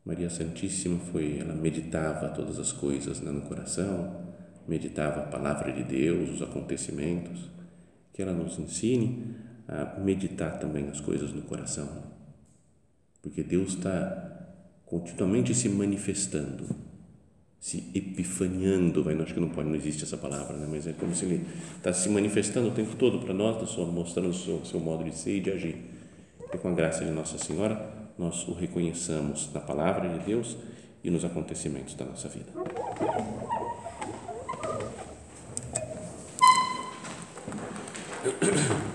Maria 0.04 0.30
Santíssima 0.30 1.00
foi, 1.00 1.40
ela 1.40 1.56
meditava 1.56 2.30
todas 2.30 2.60
as 2.60 2.72
coisas 2.72 3.22
né, 3.22 3.32
no 3.32 3.42
coração, 3.42 4.34
meditava 4.68 5.22
a 5.22 5.28
palavra 5.28 5.72
de 5.72 5.84
Deus, 5.84 6.30
os 6.30 6.42
acontecimentos, 6.42 7.50
que 8.14 8.22
ela 8.22 8.34
nos 8.34 8.60
ensine 8.60 9.36
a 9.68 10.00
meditar 10.00 10.60
também 10.60 10.88
as 10.90 11.02
coisas 11.02 11.34
no 11.34 11.42
coração, 11.42 12.04
porque 13.22 13.42
Deus 13.42 13.70
está 13.70 14.36
continuamente 14.86 15.56
se 15.56 15.68
manifestando, 15.68 16.68
se 17.66 17.84
epifaniando, 17.96 19.04
vai, 19.04 19.20
acho 19.20 19.34
que 19.34 19.40
não 19.40 19.50
pode, 19.50 19.68
não 19.68 19.76
existe 19.76 20.04
essa 20.04 20.16
palavra, 20.16 20.56
né? 20.56 20.68
mas 20.70 20.86
é 20.86 20.94
como 20.94 21.16
se 21.16 21.26
ele 21.26 21.48
está 21.76 21.92
se 21.92 22.08
manifestando 22.10 22.68
o 22.68 22.72
tempo 22.72 22.96
todo 22.96 23.18
para 23.26 23.34
nós, 23.34 23.76
mostrando 23.88 24.30
o 24.30 24.34
seu, 24.36 24.64
seu 24.64 24.80
modo 24.80 25.04
de 25.04 25.18
ser 25.18 25.38
e 25.38 25.40
de 25.42 25.50
agir. 25.50 25.78
E 26.54 26.58
com 26.60 26.68
a 26.68 26.74
graça 26.74 27.04
de 27.04 27.10
Nossa 27.10 27.40
Senhora, 27.40 27.92
nós 28.20 28.48
o 28.48 28.54
reconheçamos 28.54 29.50
na 29.52 29.60
palavra 29.60 30.08
de 30.10 30.24
Deus 30.26 30.56
e 31.04 31.10
nos 31.10 31.26
acontecimentos 31.26 31.96
da 31.96 32.06
nossa 32.06 32.30
vida. 32.30 32.52